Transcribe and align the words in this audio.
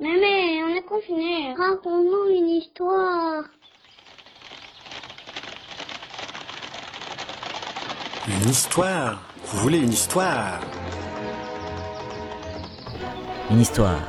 Mais 0.00 0.62
on 0.64 0.74
est 0.74 0.82
confiné. 0.82 1.54
Raconte-nous 1.54 2.34
une 2.34 2.48
histoire. 2.48 3.44
Une 8.26 8.48
histoire 8.48 9.20
Vous 9.44 9.58
voulez 9.58 9.78
une 9.78 9.92
histoire? 9.92 10.60
Une 13.50 13.60
histoire. 13.60 14.00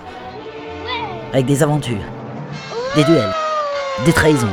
Avec 1.34 1.46
des 1.46 1.62
aventures, 1.62 2.06
des 2.96 3.04
duels, 3.04 3.34
des 4.06 4.14
trahisons, 4.14 4.48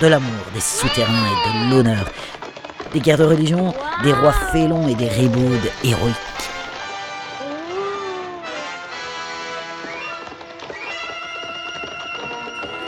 de 0.00 0.06
l'amour, 0.06 0.30
des 0.54 0.60
souterrains 0.60 1.12
et 1.12 1.68
de 1.68 1.74
l'honneur, 1.74 2.06
des 2.92 3.00
guerres 3.00 3.18
de 3.18 3.24
religion, 3.24 3.74
des 4.02 4.12
rois 4.12 4.32
félons 4.32 4.88
et 4.88 4.94
des 4.94 5.08
ribaudes 5.08 5.70
héroïques. 5.82 6.53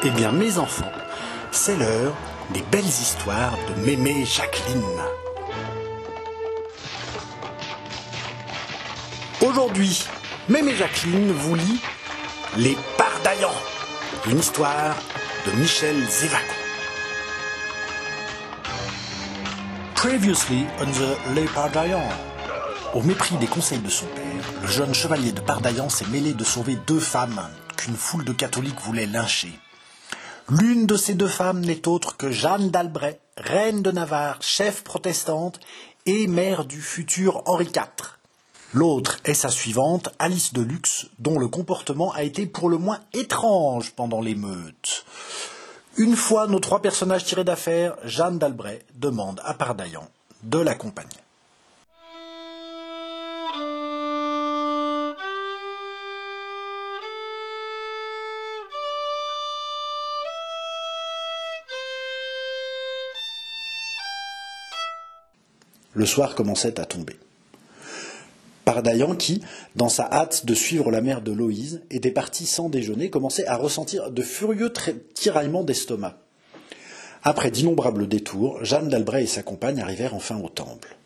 Eh 0.08 0.10
bien, 0.12 0.30
mes 0.30 0.56
enfants, 0.58 0.92
c'est 1.50 1.76
l'heure 1.76 2.14
des 2.50 2.62
belles 2.70 2.84
histoires 2.84 3.58
de 3.68 3.84
Mémé 3.84 4.24
Jacqueline. 4.24 4.84
Aujourd'hui, 9.40 10.06
Mémé 10.48 10.76
Jacqueline 10.76 11.32
vous 11.32 11.56
lit 11.56 11.80
Les 12.56 12.76
Pardaillants, 12.96 13.60
une 14.30 14.38
histoire 14.38 14.94
de 15.44 15.50
Michel 15.58 15.96
Zévaco. 16.08 16.54
Previously 19.96 20.66
on 20.80 20.86
the 20.86 21.34
Les 21.34 21.46
Pardaillants. 21.46 22.12
Au 22.94 23.02
mépris 23.02 23.34
des 23.38 23.48
conseils 23.48 23.80
de 23.80 23.90
son 23.90 24.06
père, 24.06 24.52
le 24.62 24.68
jeune 24.68 24.94
chevalier 24.94 25.32
de 25.32 25.40
Pardaillan 25.40 25.88
s'est 25.88 26.06
mêlé 26.06 26.32
de 26.32 26.44
sauver 26.44 26.76
deux 26.86 27.00
femmes 27.00 27.48
qu'une 27.76 27.96
foule 27.96 28.24
de 28.24 28.32
catholiques 28.32 28.80
voulait 28.82 29.06
lyncher. 29.06 29.50
L'une 30.48 30.86
de 30.86 30.96
ces 30.96 31.14
deux 31.14 31.26
femmes 31.26 31.58
n'est 31.58 31.88
autre 31.88 32.16
que 32.16 32.30
Jeanne 32.30 32.70
d'Albret, 32.70 33.18
reine 33.36 33.82
de 33.82 33.90
Navarre, 33.90 34.38
chef 34.40 34.84
protestante 34.84 35.58
et 36.06 36.28
mère 36.28 36.64
du 36.64 36.80
futur 36.80 37.42
Henri 37.46 37.66
IV. 37.66 38.16
L'autre 38.72 39.18
est 39.24 39.34
sa 39.34 39.48
suivante, 39.48 40.10
Alice 40.20 40.52
de 40.52 40.62
Luxe, 40.62 41.08
dont 41.18 41.40
le 41.40 41.48
comportement 41.48 42.12
a 42.12 42.22
été 42.22 42.46
pour 42.46 42.68
le 42.68 42.78
moins 42.78 43.00
étrange 43.12 43.90
pendant 43.96 44.20
l'émeute. 44.20 45.04
Une 45.96 46.14
fois 46.14 46.46
nos 46.46 46.60
trois 46.60 46.80
personnages 46.80 47.24
tirés 47.24 47.42
d'affaire, 47.42 47.96
Jeanne 48.04 48.38
d'Albret 48.38 48.86
demande 48.94 49.40
à 49.44 49.52
Pardaillan 49.52 50.08
de 50.44 50.58
l'accompagner. 50.60 51.25
Le 65.96 66.04
soir 66.04 66.34
commençait 66.34 66.78
à 66.78 66.84
tomber. 66.84 67.16
Pardaillan, 68.66 69.14
qui, 69.16 69.40
dans 69.76 69.88
sa 69.88 70.04
hâte 70.12 70.44
de 70.44 70.54
suivre 70.54 70.90
la 70.90 71.00
mère 71.00 71.22
de 71.22 71.32
Loïse, 71.32 71.80
était 71.90 72.10
parti 72.10 72.44
sans 72.44 72.68
déjeuner, 72.68 73.08
commençait 73.08 73.46
à 73.46 73.56
ressentir 73.56 74.10
de 74.10 74.20
furieux 74.20 74.70
tiraillements 75.14 75.64
d'estomac. 75.64 76.18
Après 77.22 77.50
d'innombrables 77.50 78.08
détours, 78.08 78.62
Jeanne 78.62 78.90
d'Albret 78.90 79.22
et 79.22 79.26
sa 79.26 79.42
compagne 79.42 79.80
arrivèrent 79.80 80.14
enfin 80.14 80.38
au 80.38 80.50
temple. 80.50 80.98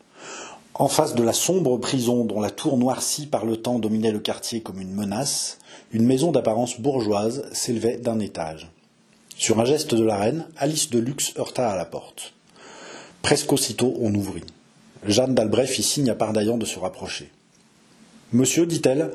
En 0.75 0.89
face 0.89 1.15
de 1.15 1.23
la 1.23 1.35
sombre 1.35 1.79
prison 1.79 2.25
dont 2.25 2.41
la 2.41 2.51
tour 2.51 2.77
noircie 2.77 3.27
par 3.27 3.47
le 3.47 3.59
temps 3.59 3.79
dominait 3.79 4.11
le 4.11 4.19
quartier 4.19 4.61
comme 4.61 4.81
une 4.81 4.93
menace, 4.93 5.59
une 5.93 6.05
maison 6.05 6.33
d'apparence 6.33 6.81
bourgeoise 6.81 7.45
s'élevait 7.53 7.99
d'un 7.99 8.19
étage. 8.19 8.69
Sur 9.37 9.61
un 9.61 9.65
geste 9.65 9.95
de 9.95 10.03
la 10.03 10.17
reine, 10.17 10.49
Alice 10.57 10.91
de 10.91 10.99
Luxe 10.99 11.33
heurta 11.39 11.71
à 11.71 11.77
la 11.77 11.85
porte. 11.85 12.33
Presque 13.23 13.53
aussitôt 13.53 13.95
on 14.01 14.13
ouvrit. 14.13 14.43
Jeanne 15.07 15.35
d'Albret 15.35 15.67
fit 15.67 15.83
signe 15.83 16.11
à 16.11 16.15
Pardaillan 16.15 16.59
de 16.59 16.67
se 16.67 16.79
rapprocher. 16.79 17.31
Monsieur, 18.33 18.67
dit-elle, 18.67 19.13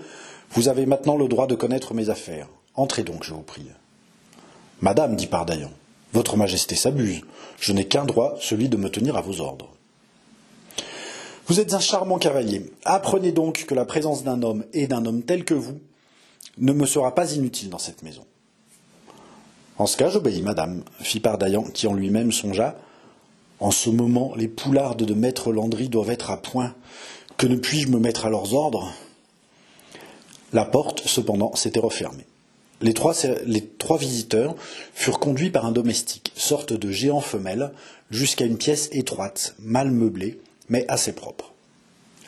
vous 0.52 0.68
avez 0.68 0.86
maintenant 0.86 1.16
le 1.16 1.28
droit 1.28 1.48
de 1.48 1.56
connaître 1.56 1.94
mes 1.94 2.10
affaires. 2.10 2.48
Entrez 2.76 3.04
donc, 3.04 3.24
je 3.24 3.34
vous 3.34 3.42
prie. 3.42 3.68
Madame, 4.82 5.16
dit 5.16 5.28
Pardaillan, 5.28 5.72
votre 6.14 6.38
majesté 6.38 6.76
s'abuse. 6.76 7.22
Je 7.60 7.72
n'ai 7.72 7.88
qu'un 7.88 8.06
droit, 8.06 8.36
celui 8.42 8.68
de 8.68 8.78
me 8.78 8.90
tenir 8.90 9.16
à 9.16 9.22
vos 9.22 9.42
ordres. 9.42 9.70
Vous 11.48 11.60
êtes 11.60 11.74
un 11.74 11.80
charmant 11.80 12.18
cavalier. 12.18 12.72
Apprenez 12.84 13.32
donc 13.32 13.66
que 13.66 13.76
la 13.76 13.86
présence 13.86 14.24
d'un 14.24 14.42
homme 14.42 14.66
et 14.74 14.88
d'un 14.88 15.06
homme 15.06 15.22
tel 15.22 15.46
que 15.46 15.54
vous 15.54 15.80
ne 16.58 16.74
me 16.74 16.86
sera 16.86 17.14
pas 17.14 17.34
inutile 17.34 17.70
dans 17.70 17.78
cette 17.78 18.02
maison. 18.02 18.26
En 19.78 19.86
ce 19.86 19.98
cas, 19.98 20.10
j'obéis, 20.10 20.42
madame, 20.42 20.84
fit 21.00 21.20
Pardaillan, 21.20 21.64
qui 21.64 21.86
en 21.86 21.94
lui-même 21.94 22.32
songea 22.32 22.76
en 23.60 23.72
ce 23.72 23.90
moment, 23.90 24.34
les 24.36 24.48
poulardes 24.48 25.04
de 25.04 25.14
maître 25.14 25.52
Landry 25.52 25.90
doivent 25.90 26.10
être 26.10 26.32
à 26.32 26.42
point. 26.42 26.76
Que 27.38 27.48
ne 27.48 27.56
puis-je 27.56 27.90
me 27.90 28.00
mettre 28.00 28.26
à 28.26 28.30
leurs 28.30 28.54
ordres? 28.54 28.94
La 30.54 30.66
porte, 30.66 31.04
cependant, 31.06 31.56
s'était 31.56 31.80
refermée. 31.80 32.26
Les 32.82 32.94
trois, 32.94 33.16
visiteurs 33.98 34.56
furent 34.94 35.20
conduits 35.20 35.50
par 35.50 35.66
un 35.66 35.72
domestique, 35.72 36.32
sorte 36.36 36.74
de 36.74 36.92
géant 36.92 37.22
femelle, 37.22 37.72
jusqu'à 38.12 38.46
une 38.46 38.58
pièce 38.58 38.90
étroite, 38.92 39.56
mal 39.60 39.92
meublée, 39.92 40.40
mais 40.70 40.86
assez 40.90 41.14
propre. 41.14 41.54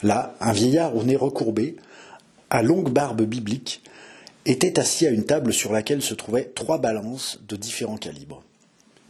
Là, 0.04 0.36
un 0.40 0.54
vieillard 0.54 0.96
au 0.96 1.04
nez 1.04 1.16
recourbé, 1.16 1.76
à 2.50 2.64
longue 2.64 2.90
barbe 2.90 3.24
biblique, 3.24 3.82
était 4.46 4.80
assis 4.80 5.06
à 5.06 5.10
une 5.10 5.26
table 5.26 5.52
sur 5.52 5.74
laquelle 5.74 6.02
se 6.02 6.14
trouvaient 6.14 6.52
trois 6.56 6.78
balances 6.78 7.40
de 7.48 7.58
différents 7.58 7.98
calibres. 7.98 8.44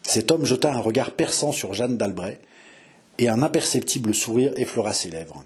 Cet 0.08 0.32
homme 0.32 0.46
jeta 0.46 0.72
un 0.72 0.80
regard 0.80 1.12
perçant 1.12 1.52
sur 1.52 1.74
Jeanne 1.74 1.98
d'Albret, 1.98 2.40
et 3.18 3.28
un 3.28 3.44
imperceptible 3.44 4.16
sourire 4.16 4.54
effleura 4.56 4.94
ses 4.94 5.10
lèvres. 5.10 5.44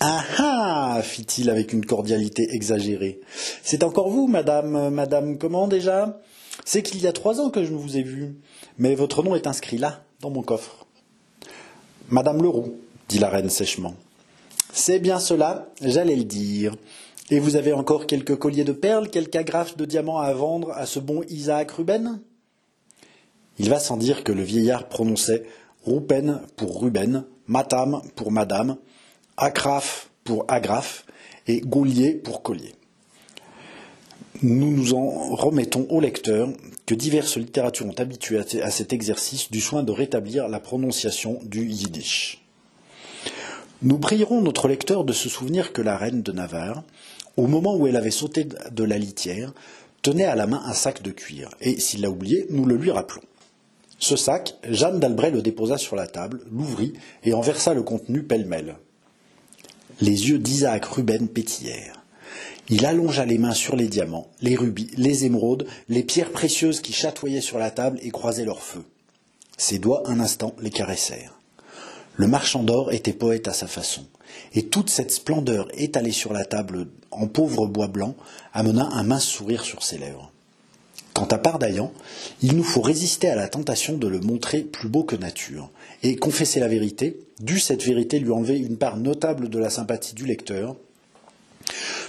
Ah 0.00 0.24
ah 0.38 1.00
fit-il 1.02 1.50
avec 1.50 1.74
une 1.74 1.84
cordialité 1.84 2.54
exagérée. 2.54 3.20
C'est 3.62 3.82
encore 3.82 4.08
vous, 4.08 4.28
madame, 4.28 4.88
madame, 4.88 5.36
comment 5.36 5.68
déjà? 5.68 6.22
C'est 6.64 6.82
qu'il 6.82 7.02
y 7.02 7.06
a 7.06 7.12
trois 7.12 7.38
ans 7.38 7.50
que 7.50 7.64
je 7.64 7.70
ne 7.70 7.76
vous 7.76 7.98
ai 7.98 8.02
vu, 8.02 8.34
mais 8.78 8.94
votre 8.94 9.22
nom 9.22 9.34
est 9.34 9.46
inscrit 9.46 9.76
là, 9.76 10.04
dans 10.20 10.30
mon 10.30 10.42
coffre. 10.42 10.86
Madame 12.08 12.42
Leroux, 12.42 12.78
dit 13.10 13.18
la 13.18 13.28
reine 13.28 13.50
sèchement. 13.50 13.94
C'est 14.72 15.00
bien 15.00 15.18
cela, 15.18 15.68
j'allais 15.82 16.16
le 16.16 16.24
dire. 16.24 16.76
Et 17.30 17.40
vous 17.40 17.56
avez 17.56 17.74
encore 17.74 18.06
quelques 18.06 18.36
colliers 18.36 18.64
de 18.64 18.72
perles, 18.72 19.10
quelques 19.10 19.36
agrafes 19.36 19.76
de 19.76 19.84
diamants 19.84 20.18
à 20.18 20.32
vendre 20.32 20.70
à 20.70 20.86
ce 20.86 20.98
bon 20.98 21.24
Isaac 21.28 21.72
Ruben? 21.72 22.22
Il 23.58 23.70
va 23.70 23.80
sans 23.80 23.96
dire 23.96 24.24
que 24.24 24.32
le 24.32 24.42
vieillard 24.42 24.88
prononçait 24.88 25.44
Roupen 25.84 26.40
pour 26.56 26.80
Ruben, 26.80 27.24
Matam 27.46 28.02
pour 28.14 28.30
Madame, 28.30 28.76
Agraf 29.36 30.10
pour 30.24 30.44
Agraf 30.48 31.06
et 31.46 31.60
Gaulier 31.60 32.12
pour 32.14 32.42
Collier. 32.42 32.74
Nous 34.42 34.70
nous 34.70 34.94
en 34.94 35.34
remettons 35.34 35.86
au 35.90 36.00
lecteur 36.00 36.48
que 36.86 36.94
diverses 36.94 37.36
littératures 37.36 37.86
ont 37.86 37.94
habitué 37.98 38.38
à 38.62 38.70
cet 38.70 38.92
exercice 38.92 39.50
du 39.50 39.60
soin 39.60 39.82
de 39.82 39.90
rétablir 39.90 40.48
la 40.48 40.60
prononciation 40.60 41.40
du 41.42 41.66
yiddish. 41.66 42.44
Nous 43.82 43.98
prierons 43.98 44.40
notre 44.40 44.68
lecteur 44.68 45.04
de 45.04 45.12
se 45.12 45.28
souvenir 45.28 45.72
que 45.72 45.82
la 45.82 45.96
reine 45.96 46.22
de 46.22 46.32
Navarre, 46.32 46.82
au 47.36 47.46
moment 47.46 47.76
où 47.76 47.86
elle 47.86 47.96
avait 47.96 48.10
sauté 48.10 48.44
de 48.44 48.84
la 48.84 48.98
litière, 48.98 49.52
tenait 50.02 50.24
à 50.24 50.36
la 50.36 50.46
main 50.46 50.62
un 50.64 50.72
sac 50.72 51.02
de 51.02 51.10
cuir, 51.10 51.50
et 51.60 51.78
s'il 51.80 52.02
l'a 52.02 52.10
oublié, 52.10 52.46
nous 52.50 52.64
le 52.64 52.76
lui 52.76 52.90
rappelons. 52.90 53.22
Ce 53.98 54.16
sac, 54.16 54.54
Jeanne 54.68 55.00
d'Albret 55.00 55.30
le 55.30 55.42
déposa 55.42 55.76
sur 55.76 55.96
la 55.96 56.06
table, 56.06 56.42
l'ouvrit 56.50 56.92
et 57.24 57.34
en 57.34 57.40
versa 57.40 57.74
le 57.74 57.82
contenu 57.82 58.22
pêle-mêle. 58.22 58.76
Les 60.00 60.28
yeux 60.28 60.38
d'Isaac 60.38 60.84
Ruben 60.84 61.28
pétillèrent. 61.28 62.04
Il 62.68 62.86
allongea 62.86 63.24
les 63.24 63.38
mains 63.38 63.54
sur 63.54 63.74
les 63.74 63.88
diamants, 63.88 64.28
les 64.40 64.54
rubis, 64.54 64.90
les 64.96 65.24
émeraudes, 65.24 65.66
les 65.88 66.04
pierres 66.04 66.30
précieuses 66.30 66.80
qui 66.80 66.92
chatoyaient 66.92 67.40
sur 67.40 67.58
la 67.58 67.70
table 67.70 67.98
et 68.02 68.10
croisaient 68.10 68.44
leur 68.44 68.62
feu. 68.62 68.84
Ses 69.56 69.78
doigts, 69.80 70.02
un 70.06 70.20
instant, 70.20 70.54
les 70.60 70.70
caressèrent. 70.70 71.38
Le 72.14 72.28
marchand 72.28 72.62
d'or 72.62 72.92
était 72.92 73.12
poète 73.12 73.48
à 73.48 73.52
sa 73.52 73.66
façon, 73.66 74.04
et 74.54 74.66
toute 74.66 74.90
cette 74.90 75.10
splendeur 75.10 75.68
étalée 75.72 76.12
sur 76.12 76.32
la 76.32 76.44
table 76.44 76.88
en 77.10 77.26
pauvre 77.26 77.66
bois 77.66 77.88
blanc 77.88 78.14
amena 78.52 78.88
un 78.92 79.02
mince 79.02 79.24
sourire 79.24 79.64
sur 79.64 79.82
ses 79.82 79.98
lèvres. 79.98 80.30
Quant 81.18 81.26
à 81.32 81.38
Pardaillan, 81.38 81.92
il 82.42 82.56
nous 82.56 82.62
faut 82.62 82.80
résister 82.80 83.28
à 83.28 83.34
la 83.34 83.48
tentation 83.48 83.98
de 83.98 84.06
le 84.06 84.20
montrer 84.20 84.60
plus 84.60 84.88
beau 84.88 85.02
que 85.02 85.16
nature, 85.16 85.68
et 86.04 86.14
confesser 86.14 86.60
la 86.60 86.68
vérité, 86.68 87.18
dût 87.40 87.58
cette 87.58 87.82
vérité 87.82 88.20
lui 88.20 88.30
enlever 88.30 88.56
une 88.56 88.76
part 88.76 88.96
notable 88.96 89.48
de 89.48 89.58
la 89.58 89.68
sympathie 89.68 90.14
du 90.14 90.26
lecteur, 90.26 90.76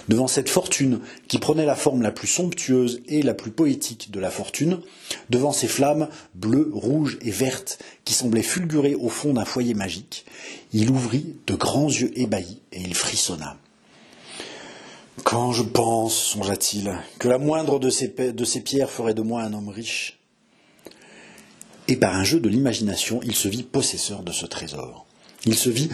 devant 0.08 0.28
cette 0.28 0.48
fortune 0.48 1.00
qui 1.26 1.40
prenait 1.40 1.66
la 1.66 1.74
forme 1.74 2.02
la 2.02 2.12
plus 2.12 2.28
somptueuse 2.28 3.02
et 3.08 3.22
la 3.22 3.34
plus 3.34 3.50
poétique 3.50 4.12
de 4.12 4.20
la 4.20 4.30
fortune, 4.30 4.78
devant 5.28 5.50
ces 5.50 5.66
flammes 5.66 6.08
bleues, 6.36 6.70
rouges 6.72 7.18
et 7.20 7.32
vertes 7.32 7.80
qui 8.04 8.14
semblaient 8.14 8.42
fulgurer 8.44 8.94
au 8.94 9.08
fond 9.08 9.34
d'un 9.34 9.44
foyer 9.44 9.74
magique, 9.74 10.24
il 10.72 10.88
ouvrit 10.88 11.34
de 11.48 11.56
grands 11.56 11.88
yeux 11.88 12.16
ébahis 12.16 12.62
et 12.70 12.80
il 12.80 12.94
frissonna. 12.94 13.56
Quand 15.24 15.52
je 15.52 15.62
pense, 15.62 16.14
songea-t-il, 16.14 16.94
que 17.18 17.28
la 17.28 17.38
moindre 17.38 17.78
de 17.78 17.90
ces, 17.90 18.08
pierres 18.08 18.90
ferait 18.90 19.14
de 19.14 19.22
moi 19.22 19.42
un 19.42 19.52
homme 19.52 19.68
riche. 19.68 20.18
Et 21.88 21.96
par 21.96 22.14
un 22.14 22.24
jeu 22.24 22.40
de 22.40 22.48
l'imagination, 22.48 23.20
il 23.22 23.34
se 23.34 23.48
vit 23.48 23.62
possesseur 23.62 24.22
de 24.22 24.32
ce 24.32 24.46
trésor. 24.46 25.06
Il 25.46 25.54
se 25.54 25.70
vit 25.70 25.90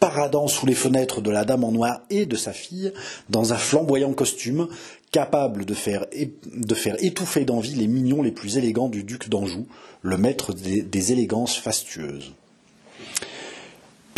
paradant 0.00 0.46
sous 0.46 0.66
les 0.66 0.74
fenêtres 0.74 1.20
de 1.20 1.30
la 1.30 1.44
dame 1.44 1.64
en 1.64 1.72
noir 1.72 2.00
et 2.10 2.26
de 2.26 2.36
sa 2.36 2.52
fille, 2.52 2.92
dans 3.30 3.52
un 3.52 3.58
flamboyant 3.58 4.12
costume, 4.12 4.68
capable 5.10 5.64
de 5.64 5.74
faire, 5.74 6.06
étouffer 7.00 7.44
d'envie 7.44 7.74
les 7.74 7.86
mignons 7.86 8.22
les 8.22 8.32
plus 8.32 8.58
élégants 8.58 8.88
du 8.88 9.04
duc 9.04 9.28
d'Anjou, 9.28 9.66
le 10.02 10.18
maître 10.18 10.52
des 10.52 11.12
élégances 11.12 11.56
fastueuses. 11.56 12.32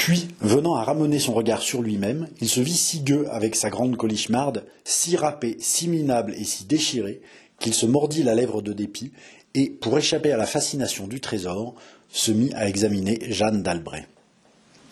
Puis, 0.08 0.26
venant 0.40 0.75
à 0.75 0.84
ramener 0.84 1.19
son 1.19 1.34
regard 1.34 1.60
sur 1.60 1.82
lui-même, 1.82 2.28
il 2.40 2.49
se 2.49 2.62
vit 2.62 2.78
si 2.78 3.00
gueux 3.00 3.26
avec 3.31 3.55
sa 3.55 3.69
grande 3.69 3.99
colichmarde, 3.99 4.64
si 4.82 5.19
râpé, 5.19 5.58
si 5.60 5.87
minable 5.87 6.32
et 6.38 6.44
si 6.44 6.64
déchiré, 6.64 7.20
qu'il 7.60 7.75
se 7.75 7.84
mordit 7.84 8.22
la 8.22 8.34
lèvre 8.34 8.62
de 8.62 8.72
dépit, 8.72 9.12
et, 9.52 9.69
pour 9.69 9.99
échapper 9.99 10.32
à 10.32 10.38
la 10.38 10.46
fascination 10.46 11.08
du 11.08 11.20
trésor, 11.20 11.75
se 12.08 12.32
mit 12.32 12.50
à 12.55 12.70
examiner 12.70 13.19
Jeanne 13.28 13.62
d'Albret. 13.62 14.06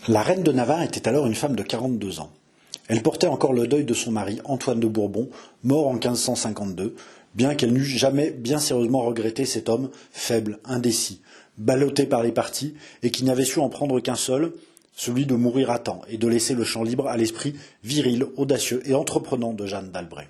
La 0.07 0.21
reine 0.21 0.43
de 0.43 0.53
Navarre 0.53 0.83
était 0.83 1.09
alors 1.09 1.27
une 1.27 1.35
femme 1.35 1.57
de 1.57 1.63
42 1.63 2.21
ans. 2.21 2.31
Elle 2.89 3.03
portait 3.03 3.27
encore 3.27 3.55
le 3.55 3.67
deuil 3.67 3.87
de 3.87 3.95
son 3.95 4.13
mari, 4.13 4.41
Antoine 4.45 4.81
de 4.81 4.87
Bourbon, 4.87 5.31
mort 5.65 5.89
en 5.89 5.95
1552, 5.95 6.95
bien 7.35 7.55
qu'elle 7.55 7.73
n'eût 7.73 7.87
jamais 7.87 8.33
bien 8.33 8.59
sérieusement 8.59 9.01
regretté 9.01 9.47
cet 9.47 9.71
homme 9.71 9.89
faible, 10.13 10.59
indécis, 10.67 11.23
ballotté 11.57 12.05
par 12.05 12.23
les 12.23 12.33
partis, 12.33 12.75
et 13.03 13.11
qui 13.11 13.25
n'avait 13.25 13.47
su 13.47 13.61
en 13.61 13.71
prendre 13.71 13.99
qu'un 14.01 14.15
seul, 14.15 14.53
celui 14.97 15.27
de 15.27 15.35
mourir 15.35 15.71
à 15.71 15.79
temps 15.79 16.01
et 16.09 16.17
de 16.17 16.27
laisser 16.27 16.55
le 16.55 16.65
champ 16.65 16.83
libre 16.83 17.07
à 17.07 17.17
l'esprit 17.17 17.55
viril, 17.85 18.27
audacieux 18.37 18.83
et 18.87 18.95
entreprenant 18.95 19.53
de 19.53 19.67
Jeanne 19.67 19.93
d'Albret. 19.93 20.29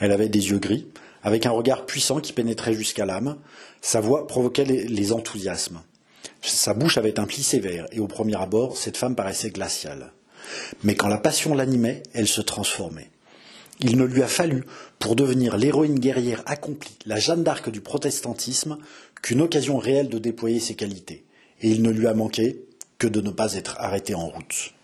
Elle 0.00 0.12
avait 0.12 0.28
des 0.28 0.50
yeux 0.50 0.58
gris, 0.58 0.86
avec 1.22 1.46
un 1.46 1.50
regard 1.50 1.86
puissant 1.86 2.20
qui 2.20 2.32
pénétrait 2.32 2.74
jusqu'à 2.74 3.06
l'âme, 3.06 3.38
sa 3.80 4.00
voix 4.00 4.26
provoquait 4.26 4.64
les 4.64 5.12
enthousiasmes. 5.12 5.80
Sa 6.42 6.74
bouche 6.74 6.98
avait 6.98 7.18
un 7.18 7.24
pli 7.24 7.42
sévère, 7.42 7.86
et 7.92 8.00
au 8.00 8.06
premier 8.06 8.36
abord, 8.36 8.76
cette 8.76 8.96
femme 8.96 9.16
paraissait 9.16 9.50
glaciale. 9.50 10.12
Mais 10.82 10.94
quand 10.94 11.08
la 11.08 11.18
passion 11.18 11.54
l'animait, 11.54 12.02
elle 12.12 12.28
se 12.28 12.40
transformait. 12.40 13.10
Il 13.80 13.96
ne 13.96 14.04
lui 14.04 14.22
a 14.22 14.28
fallu, 14.28 14.64
pour 14.98 15.14
devenir 15.14 15.56
l'héroïne 15.56 16.00
guerrière 16.00 16.42
accomplie, 16.46 16.98
la 17.06 17.16
Jeanne 17.16 17.44
d'Arc 17.44 17.70
du 17.70 17.80
protestantisme, 17.80 18.78
qu'une 19.22 19.40
occasion 19.40 19.78
réelle 19.78 20.08
de 20.08 20.18
déployer 20.18 20.58
ses 20.58 20.74
qualités. 20.74 21.24
Et 21.60 21.70
il 21.70 21.82
ne 21.82 21.90
lui 21.90 22.06
a 22.06 22.14
manqué 22.14 22.64
que 22.98 23.06
de 23.06 23.20
ne 23.20 23.30
pas 23.30 23.54
être 23.54 23.76
arrêtée 23.78 24.14
en 24.14 24.26
route. 24.26 24.74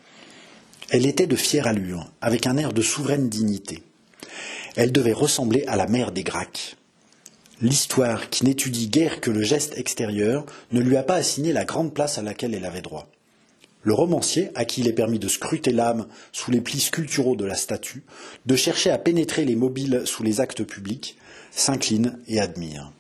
Elle 0.91 1.07
était 1.07 1.27
de 1.27 1.35
fière 1.35 1.67
allure, 1.67 2.13
avec 2.21 2.47
un 2.47 2.57
air 2.57 2.73
de 2.73 2.83
souveraine 2.83 3.29
dignité. 3.29 3.83
Elle 4.77 4.93
devait 4.93 5.13
ressembler 5.13 5.65
à 5.67 5.77
la 5.77 5.89
mère 5.89 6.13
des 6.13 6.23
Gracques. 6.23 6.77
L'histoire, 7.61 8.31
qui 8.31 8.45
n'étudie 8.45 8.89
guère 8.89 9.21
que 9.21 9.31
le 9.31 9.43
geste 9.43 9.77
extérieur, 9.79 10.47
ne 10.71 10.81
lui 10.81 10.97
a 10.97 11.03
pas 11.03 11.17
assigné 11.17 11.53
la 11.53 11.65
grande 11.65 11.93
place 11.93 12.19
à 12.19 12.23
laquelle 12.23 12.55
elle 12.55 12.65
avait 12.65 12.83
droit. 12.83 13.09
Le 13.83 13.95
romancier, 13.95 14.51
à 14.55 14.65
qui 14.65 14.81
il 14.81 14.89
est 14.89 14.93
permis 14.93 15.19
de 15.19 15.29
scruter 15.29 15.73
l'âme 15.73 16.07
sous 16.33 16.51
les 16.51 16.61
plis 16.61 16.81
sculpturaux 16.81 17.37
de 17.37 17.45
la 17.45 17.55
statue, 17.57 18.05
de 18.47 18.57
chercher 18.57 18.91
à 18.91 18.99
pénétrer 18.99 19.45
les 19.45 19.57
mobiles 19.57 20.03
sous 20.05 20.23
les 20.23 20.41
actes 20.41 20.65
publics, 20.65 21.17
s'incline 21.51 22.19
et 22.29 22.41
admire. 22.41 22.93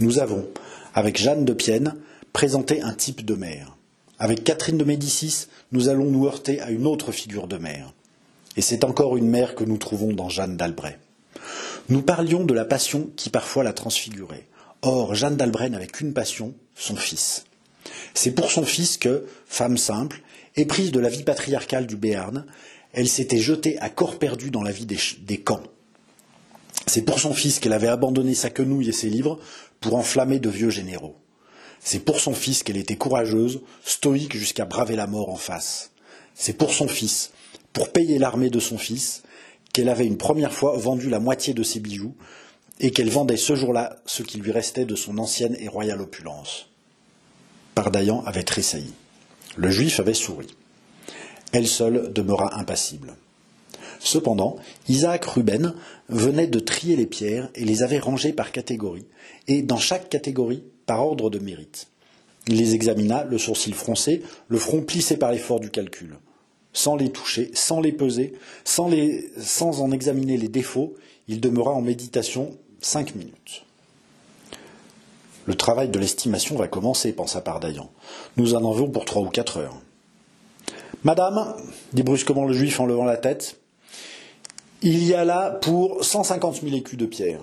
Nous 0.00 0.18
avons, 0.18 0.48
avec 0.92 1.18
Jeanne 1.18 1.44
de 1.44 1.52
Pienne, 1.52 1.94
présenté 2.32 2.82
un 2.82 2.94
type 2.94 3.24
de 3.24 3.34
mère. 3.34 3.76
Avec 4.18 4.44
Catherine 4.44 4.78
de 4.78 4.84
Médicis, 4.84 5.46
nous 5.72 5.88
allons 5.88 6.04
nous 6.04 6.26
heurter 6.26 6.60
à 6.60 6.70
une 6.70 6.86
autre 6.86 7.10
figure 7.10 7.48
de 7.48 7.56
mère. 7.56 7.92
Et 8.56 8.62
c'est 8.62 8.84
encore 8.84 9.16
une 9.16 9.28
mère 9.28 9.56
que 9.56 9.64
nous 9.64 9.76
trouvons 9.76 10.12
dans 10.12 10.28
Jeanne 10.28 10.56
d'Albret. 10.56 10.98
Nous 11.88 12.02
parlions 12.02 12.44
de 12.44 12.54
la 12.54 12.64
passion 12.64 13.10
qui 13.16 13.28
parfois 13.28 13.64
la 13.64 13.72
transfigurait. 13.72 14.46
Or, 14.82 15.14
Jeanne 15.14 15.36
d'Albret 15.36 15.68
n'avait 15.68 15.88
qu'une 15.88 16.12
passion, 16.12 16.54
son 16.76 16.94
fils. 16.94 17.44
C'est 18.14 18.30
pour 18.30 18.50
son 18.50 18.64
fils 18.64 18.98
que, 18.98 19.26
femme 19.46 19.76
simple, 19.76 20.22
éprise 20.56 20.92
de 20.92 21.00
la 21.00 21.08
vie 21.08 21.24
patriarcale 21.24 21.86
du 21.86 21.96
Béarn, 21.96 22.46
elle 22.92 23.08
s'était 23.08 23.38
jetée 23.38 23.78
à 23.80 23.90
corps 23.90 24.18
perdu 24.18 24.50
dans 24.50 24.62
la 24.62 24.70
vie 24.70 24.86
des, 24.86 25.38
camps. 25.38 25.62
C'est 26.86 27.02
pour 27.02 27.18
son 27.18 27.34
fils 27.34 27.58
qu'elle 27.58 27.72
avait 27.72 27.88
abandonné 27.88 28.34
sa 28.34 28.50
quenouille 28.50 28.88
et 28.88 28.92
ses 28.92 29.10
livres 29.10 29.40
pour 29.80 29.96
enflammer 29.96 30.38
de 30.38 30.48
vieux 30.48 30.70
généraux. 30.70 31.16
C'est 31.86 32.00
pour 32.00 32.18
son 32.18 32.32
fils 32.32 32.62
qu'elle 32.62 32.78
était 32.78 32.96
courageuse, 32.96 33.60
stoïque 33.84 34.34
jusqu'à 34.34 34.64
braver 34.64 34.96
la 34.96 35.06
mort 35.06 35.28
en 35.28 35.36
face. 35.36 35.90
C'est 36.34 36.56
pour 36.56 36.72
son 36.72 36.88
fils, 36.88 37.30
pour 37.74 37.90
payer 37.90 38.18
l'armée 38.18 38.48
de 38.48 38.58
son 38.58 38.78
fils, 38.78 39.22
qu'elle 39.74 39.90
avait 39.90 40.06
une 40.06 40.16
première 40.16 40.54
fois 40.54 40.78
vendu 40.78 41.10
la 41.10 41.20
moitié 41.20 41.52
de 41.52 41.62
ses 41.62 41.80
bijoux 41.80 42.14
et 42.80 42.90
qu'elle 42.90 43.10
vendait 43.10 43.36
ce 43.36 43.54
jour-là 43.54 43.98
ce 44.06 44.22
qui 44.22 44.38
lui 44.38 44.50
restait 44.50 44.86
de 44.86 44.94
son 44.94 45.18
ancienne 45.18 45.56
et 45.60 45.68
royale 45.68 46.00
opulence. 46.00 46.70
Pardaillan 47.74 48.24
avait 48.24 48.44
tressailli. 48.44 48.94
Le 49.56 49.70
juif 49.70 50.00
avait 50.00 50.14
souri. 50.14 50.46
Elle 51.52 51.68
seule 51.68 52.14
demeura 52.14 52.58
impassible. 52.58 53.14
Cependant, 54.00 54.56
Isaac 54.88 55.26
Ruben 55.26 55.74
venait 56.08 56.46
de 56.46 56.60
trier 56.60 56.96
les 56.96 57.06
pierres 57.06 57.50
et 57.54 57.64
les 57.64 57.82
avait 57.82 57.98
rangées 57.98 58.32
par 58.32 58.52
catégorie, 58.52 59.06
et 59.48 59.60
dans 59.62 59.78
chaque 59.78 60.08
catégorie 60.08 60.64
par 60.86 61.04
ordre 61.04 61.30
de 61.30 61.38
mérite. 61.38 61.88
Il 62.46 62.56
les 62.56 62.74
examina, 62.74 63.24
le 63.24 63.38
sourcil 63.38 63.74
froncé, 63.74 64.22
le 64.48 64.58
front 64.58 64.82
plissé 64.82 65.16
par 65.16 65.32
l'effort 65.32 65.60
du 65.60 65.70
calcul 65.70 66.16
sans 66.74 66.96
les 66.96 67.10
toucher, 67.10 67.50
sans 67.54 67.80
les 67.80 67.92
peser, 67.92 68.34
sans, 68.64 69.80
en 69.80 69.92
examiner 69.92 70.36
les 70.36 70.48
défauts, 70.48 70.94
il 71.28 71.40
demeura 71.40 71.72
en 71.72 71.80
méditation 71.80 72.50
cinq 72.80 73.14
minutes. 73.14 73.64
Le 75.46 75.54
travail 75.54 75.88
de 75.88 75.98
l'estimation 75.98 76.56
va 76.56 76.68
commencer, 76.68 77.12
pensa 77.12 77.40
Pardaillan. 77.40 77.90
Nous 78.36 78.54
en 78.54 78.70
avons 78.70 78.90
pour 78.90 79.04
trois 79.04 79.22
ou 79.22 79.28
quatre 79.28 79.58
heures. 79.58 79.76
Madame, 81.04 81.54
dit 81.92 82.02
brusquement 82.02 82.44
le 82.44 82.54
juif 82.54 82.80
en 82.80 82.86
levant 82.86 83.04
la 83.04 83.18
tête, 83.18 83.58
il 84.82 85.04
y 85.04 85.14
a 85.14 85.24
là 85.24 85.50
pour 85.50 86.04
cent 86.04 86.24
cinquante 86.24 86.62
mille 86.62 86.74
écus 86.74 86.98
de 86.98 87.06
pierre. 87.06 87.40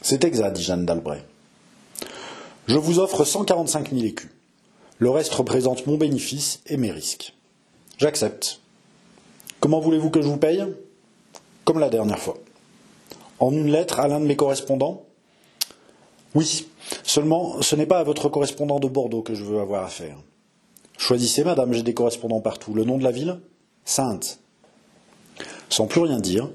C'est 0.00 0.24
exact, 0.24 0.52
dit 0.52 0.62
Jeanne 0.62 0.86
d'Albret. 0.86 1.24
Je 2.66 2.76
vous 2.76 2.98
offre 2.98 3.24
cent 3.24 3.44
quarante-cinq 3.44 3.92
mille 3.92 4.06
écus. 4.06 4.30
Le 4.98 5.10
reste 5.10 5.34
représente 5.34 5.86
mon 5.86 5.96
bénéfice 5.96 6.60
et 6.66 6.76
mes 6.76 6.92
risques. 6.92 7.34
J'accepte. 7.98 8.60
Comment 9.60 9.80
voulez-vous 9.80 10.10
que 10.10 10.22
je 10.22 10.28
vous 10.28 10.36
paye? 10.36 10.64
Comme 11.64 11.80
la 11.80 11.90
dernière 11.90 12.18
fois. 12.18 12.38
En 13.40 13.52
une 13.52 13.70
lettre 13.70 13.98
à 13.98 14.08
l'un 14.08 14.20
de 14.20 14.26
mes 14.26 14.36
correspondants? 14.36 15.04
Oui, 16.34 16.68
seulement 17.02 17.60
ce 17.62 17.76
n'est 17.76 17.86
pas 17.86 17.98
à 17.98 18.04
votre 18.04 18.28
correspondant 18.28 18.78
de 18.78 18.88
Bordeaux 18.88 19.22
que 19.22 19.34
je 19.34 19.44
veux 19.44 19.60
avoir 19.60 19.84
affaire. 19.84 20.16
Choisissez, 20.96 21.42
madame, 21.42 21.72
j'ai 21.72 21.82
des 21.82 21.94
correspondants 21.94 22.40
partout. 22.40 22.74
Le 22.74 22.84
nom 22.84 22.96
de 22.96 23.04
la 23.04 23.10
ville? 23.10 23.40
Sainte. 23.84 24.38
Sans 25.68 25.86
plus 25.86 26.02
rien 26.02 26.20
dire, 26.20 26.48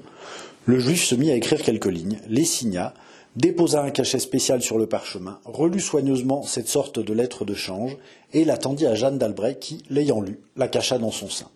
le 0.64 0.78
juif 0.78 1.04
se 1.04 1.14
mit 1.14 1.30
à 1.30 1.34
écrire 1.34 1.62
quelques 1.62 1.86
lignes, 1.86 2.18
les 2.28 2.44
signa, 2.44 2.94
déposa 3.36 3.82
un 3.82 3.90
cachet 3.90 4.18
spécial 4.18 4.62
sur 4.62 4.78
le 4.78 4.86
parchemin, 4.86 5.40
relut 5.44 5.80
soigneusement 5.80 6.42
cette 6.42 6.68
sorte 6.68 6.98
de 6.98 7.12
lettre 7.12 7.44
de 7.44 7.54
change, 7.54 7.96
et 8.32 8.44
l'attendit 8.44 8.86
à 8.86 8.94
Jeanne 8.94 9.18
d'Albret 9.18 9.58
qui, 9.58 9.82
l'ayant 9.90 10.20
lue, 10.20 10.40
la 10.56 10.68
cacha 10.68 10.98
dans 10.98 11.10
son 11.10 11.28
sein. 11.28 11.48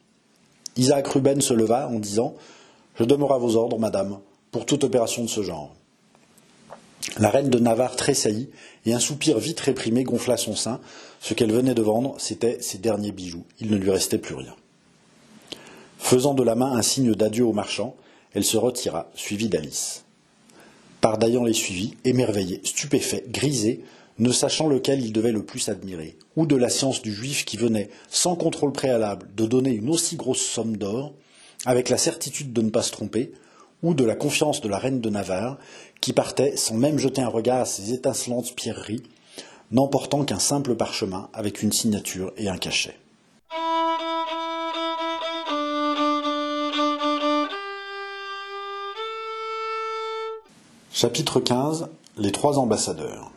Isaac 0.77 1.07
Ruben 1.09 1.41
se 1.41 1.55
leva 1.55 1.89
en 1.89 1.99
disant 1.99 2.35
Je 2.95 3.05
demeure 3.05 3.33
à 3.33 3.39
vos 3.39 3.57
ordres, 3.57 3.79
madame, 3.79 4.19
pour 4.51 4.67
toute 4.67 4.85
opération 4.85 5.23
de 5.23 5.29
ce 5.29 5.43
genre. 5.43 5.75
La 7.19 7.31
reine 7.31 7.51
de 7.51 7.59
Navarre 7.59 7.97
tressaillit, 7.97 8.51
et 8.87 8.95
un 8.95 9.01
soupir 9.01 9.39
vite 9.39 9.61
réprimé 9.61 10.05
gonfla 10.05 10.37
son 10.37 10.55
sein. 10.55 10.81
Ce 11.21 11.35
qu'elle 11.35 11.53
venait 11.53 11.75
de 11.75 11.83
vendre, 11.83 12.15
c'étaient 12.19 12.61
ses 12.61 12.79
derniers 12.79 13.13
bijoux. 13.13 13.45
Il 13.61 13.71
ne 13.71 13.77
lui 13.77 13.91
restait 13.91 14.19
plus 14.19 14.35
rien. 14.35 14.55
Faisant 15.99 16.35
de 16.35 16.43
la 16.43 16.55
main 16.55 16.73
un 16.73 16.83
signe 16.83 17.15
d'adieu 17.15 17.45
au 17.45 17.53
marchand, 17.53 17.97
elle 18.35 18.45
se 18.45 18.57
retira, 18.57 19.11
suivie 19.15 19.49
d'Alice. 19.49 20.05
Pardaillan 21.03 21.43
les 21.43 21.53
suivit, 21.53 21.97
émerveillé, 22.05 22.61
stupéfait, 22.63 23.25
grisé, 23.27 23.81
ne 24.21 24.31
sachant 24.31 24.69
lequel 24.69 25.05
il 25.05 25.13
devait 25.13 25.33
le 25.33 25.45
plus 25.45 25.69
admirer, 25.69 26.17
ou 26.37 26.47
de 26.47 26.55
la 26.55 26.69
science 26.69 27.03
du 27.03 27.13
juif 27.13 27.45
qui 27.45 27.57
venait, 27.57 27.91
sans 28.09 28.37
contrôle 28.37 28.71
préalable, 28.71 29.29
de 29.37 29.45
donner 29.45 29.73
une 29.73 29.91
aussi 29.91 30.15
grosse 30.15 30.41
somme 30.41 30.77
d'or, 30.77 31.13
avec 31.67 31.89
la 31.89 31.99
certitude 31.99 32.53
de 32.53 32.63
ne 32.63 32.71
pas 32.71 32.83
se 32.83 32.93
tromper, 32.93 33.33
ou 33.83 33.95
de 33.95 34.05
la 34.05 34.15
confiance 34.15 34.61
de 34.61 34.69
la 34.69 34.79
reine 34.79 35.01
de 35.01 35.11
Navarre, 35.11 35.59
qui 36.01 36.13
partait 36.13 36.57
sans 36.57 36.77
même 36.77 37.01
jeter 37.01 37.21
un 37.21 37.27
regard 37.27 37.63
à 37.63 37.67
ses 37.67 37.93
étincelantes 37.93 38.55
pierreries, 38.55 39.03
n'emportant 39.73 40.25
qu'un 40.25 40.39
simple 40.39 40.77
parchemin 40.77 41.31
avec 41.33 41.63
une 41.63 41.73
signature 41.73 42.33
et 42.37 42.49
un 42.49 42.59
cachet. 42.59 42.95
Chapitre 51.03 51.41
15 51.41 51.89
Les 52.17 52.31
trois 52.31 52.61
ambassadeurs. 52.61 53.33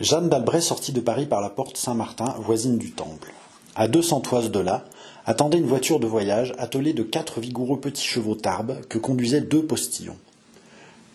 Jeanne 0.00 0.30
d'Albret 0.30 0.62
sortit 0.62 0.92
de 0.92 1.02
Paris 1.02 1.26
par 1.26 1.42
la 1.42 1.50
porte 1.50 1.76
Saint-Martin, 1.76 2.34
voisine 2.38 2.78
du 2.78 2.92
Temple. 2.92 3.30
À 3.76 3.88
deux 3.88 4.00
cents 4.00 4.22
toises 4.22 4.50
de 4.50 4.58
là, 4.58 4.86
attendait 5.26 5.58
une 5.58 5.66
voiture 5.66 6.00
de 6.00 6.06
voyage 6.06 6.54
attelée 6.56 6.94
de 6.94 7.02
quatre 7.02 7.40
vigoureux 7.40 7.78
petits 7.78 8.06
chevaux 8.06 8.36
tarbes 8.36 8.80
que 8.88 8.96
conduisaient 8.96 9.42
deux 9.42 9.66
postillons. 9.66 10.16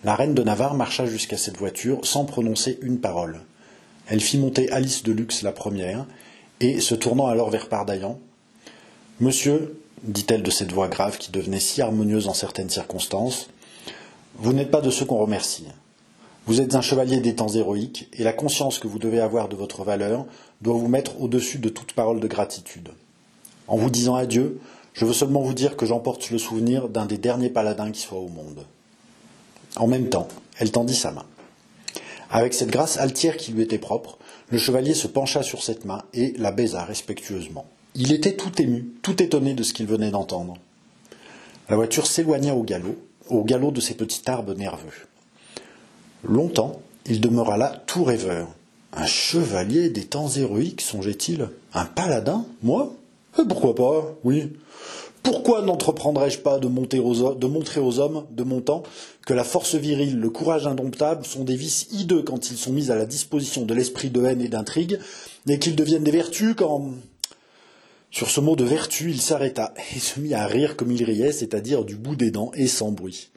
La 0.04 0.14
reine 0.14 0.36
de 0.36 0.44
Navarre 0.44 0.76
marcha 0.76 1.08
jusqu'à 1.08 1.38
cette 1.38 1.58
voiture 1.58 2.06
sans 2.06 2.26
prononcer 2.26 2.78
une 2.84 3.00
parole. 3.00 3.42
Elle 4.06 4.22
fit 4.22 4.38
monter 4.38 4.72
Alice 4.72 5.02
de 5.02 5.12
Luxe 5.12 5.42
la 5.42 5.54
première, 5.54 6.06
et, 6.60 6.80
se 6.82 6.94
tournant 6.94 7.26
alors 7.26 7.50
vers 7.50 7.68
Pardaillan, 7.68 8.20
Monsieur, 9.22 9.76
dit-elle 10.04 10.44
de 10.44 10.52
cette 10.52 10.72
voix 10.72 10.88
grave 10.88 11.18
qui 11.18 11.32
devenait 11.32 11.60
si 11.60 11.82
harmonieuse 11.82 12.28
en 12.28 12.36
certaines 12.36 12.70
circonstances, 12.70 13.50
vous 14.36 14.54
n'êtes 14.54 14.72
pas 14.72 14.82
de 14.82 14.90
ceux 14.90 15.06
qu'on 15.06 15.18
remercie. 15.18 15.66
Vous 16.46 16.62
êtes 16.62 16.76
un 16.76 16.82
chevalier 16.82 17.20
des 17.20 17.36
temps 17.36 17.50
héroïques, 17.50 18.10
et 18.14 18.24
la 18.24 18.34
conscience 18.34 18.80
que 18.80 18.88
vous 18.88 19.00
devez 19.00 19.20
avoir 19.20 19.50
de 19.50 19.56
votre 19.56 19.84
valeur 19.84 20.26
doit 20.62 20.74
vous 20.74 20.88
mettre 20.88 21.22
au-dessus 21.22 21.60
de 21.60 21.70
toute 21.70 21.94
parole 21.94 22.20
de 22.20 22.28
gratitude. 22.28 22.90
En 23.68 23.78
vous 23.78 23.90
disant 23.90 24.16
adieu, 24.16 24.60
je 24.94 25.06
veux 25.06 25.14
seulement 25.14 25.42
vous 25.42 25.54
dire 25.54 25.78
que 25.78 25.86
j'emporte 25.86 26.30
le 26.32 26.38
souvenir 26.38 26.90
d'un 26.90 27.06
des 27.06 27.18
derniers 27.18 27.50
paladins 27.50 27.92
qui 27.92 28.02
soit 28.02 28.18
au 28.18 28.28
monde. 28.28 28.66
En 29.76 29.88
même 29.88 30.10
temps, 30.10 30.28
elle 30.58 30.72
tendit 30.72 30.96
sa 30.96 31.12
main. 31.12 31.26
Avec 32.32 32.54
cette 32.54 32.72
grâce 32.72 32.98
altière 32.98 33.38
qui 33.38 33.52
lui 33.52 33.62
était 33.62 33.78
propre, 33.78 34.18
le 34.50 34.58
chevalier 34.58 34.94
se 34.94 35.08
pencha 35.08 35.44
sur 35.44 35.64
cette 35.64 35.86
main 35.86 36.04
et 36.14 36.34
la 36.38 36.52
baisa 36.52 36.84
respectueusement. 36.84 37.66
Il 37.96 38.12
était 38.12 38.36
tout 38.36 38.62
ému, 38.62 38.92
tout 39.02 39.22
étonné 39.22 39.54
de 39.54 39.64
ce 39.64 39.74
qu'il 39.74 39.88
venait 39.88 40.12
d'entendre. 40.12 40.56
La 41.70 41.76
voiture 41.76 42.08
s'éloigna 42.08 42.56
au 42.56 42.64
galop, 42.64 42.98
au 43.30 43.44
galop 43.44 43.72
de 43.72 43.82
ses 43.82 43.94
petits 43.94 44.22
arbres 44.30 44.54
nerveux. 44.54 45.08
Longtemps, 46.24 46.82
il 47.06 47.22
demeura 47.22 47.58
là 47.58 47.82
tout 47.86 48.04
rêveur. 48.04 48.48
Un 48.94 49.06
chevalier 49.06 49.90
des 49.90 50.06
temps 50.06 50.30
héroïques, 50.30 50.82
songeait-il 50.82 51.50
Un 51.74 51.86
paladin 51.86 52.46
Moi? 52.64 52.94
Eh, 53.40 53.44
Pourquoi 53.48 53.76
pas 53.76 54.16
Oui. 54.24 54.52
Pourquoi 55.22 55.62
n'entreprendrais-je 55.62 56.40
pas 56.40 56.60
de, 56.60 56.68
montrer 56.68 57.00
aux 57.00 58.00
hommes 58.00 58.26
de 58.32 58.44
mon 58.44 58.62
temps 58.62 58.84
que 59.26 59.34
la 59.34 59.44
force 59.44 59.76
virile, 59.76 60.20
le 60.20 60.30
courage 60.30 60.66
indomptable 60.66 61.26
sont 61.26 61.44
des 61.44 61.56
vices 61.56 61.88
hideux 61.92 62.24
quand 62.24 62.50
ils 62.50 62.58
sont 62.58 62.72
mis 62.72 62.90
à 62.90 62.96
la 62.96 63.06
disposition 63.06 63.66
de 63.66 63.74
l'esprit 63.74 64.10
de 64.10 64.24
haine 64.24 64.42
et 64.42 64.48
d'intrigue, 64.48 64.98
et 65.48 65.60
qu'ils 65.60 65.76
deviennent 65.76 66.04
des 66.04 66.12
vertus 66.12 66.56
quand... 66.58 66.94
Sur 68.12 68.30
ce 68.30 68.40
mot 68.40 68.56
de 68.56 68.64
vertu, 68.64 69.12
il 69.12 69.22
s'arrêta 69.22 69.74
et 69.96 70.00
se 70.00 70.20
mit 70.20 70.34
à 70.34 70.48
rire 70.48 70.76
comme 70.76 70.92
il 70.92 71.04
riait, 71.04 71.32
c'est-à-dire 71.32 71.86
du 71.86 71.96
bout 71.96 72.16
des 72.16 72.32
dents 72.32 72.52
et 72.56 72.68
sans 72.68 72.92
bruit. 72.92 73.30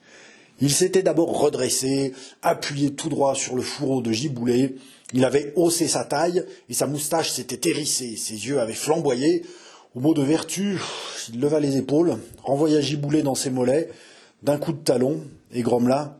Il 0.61 0.71
s'était 0.71 1.02
d'abord 1.02 1.38
redressé, 1.38 2.12
appuyé 2.41 2.95
tout 2.95 3.09
droit 3.09 3.35
sur 3.35 3.55
le 3.55 3.62
fourreau 3.62 4.00
de 4.00 4.12
Giboulet, 4.12 4.76
il 5.12 5.25
avait 5.25 5.52
haussé 5.57 5.88
sa 5.88 6.05
taille 6.05 6.45
et 6.71 6.75
sa 6.75 6.87
moustache 6.87 7.33
s'était 7.33 7.69
hérissée, 7.69 8.17
ses 8.17 8.47
yeux 8.47 8.61
avaient 8.61 8.73
flamboyé, 8.73 9.45
au 9.95 10.00
mot 10.00 10.14
de 10.14 10.23
vertu, 10.23 10.81
il 11.33 11.41
leva 11.41 11.61
les 11.61 11.76
épaules, 11.76 12.17
renvoya 12.43 12.81
Giboulet 12.81 13.23
dans 13.23 13.35
ses 13.35 13.50
mollets, 13.50 13.91
d'un 14.43 14.57
coup 14.57 14.73
de 14.73 14.83
talon, 14.83 15.21
et 15.52 15.62
grommela 15.62 16.19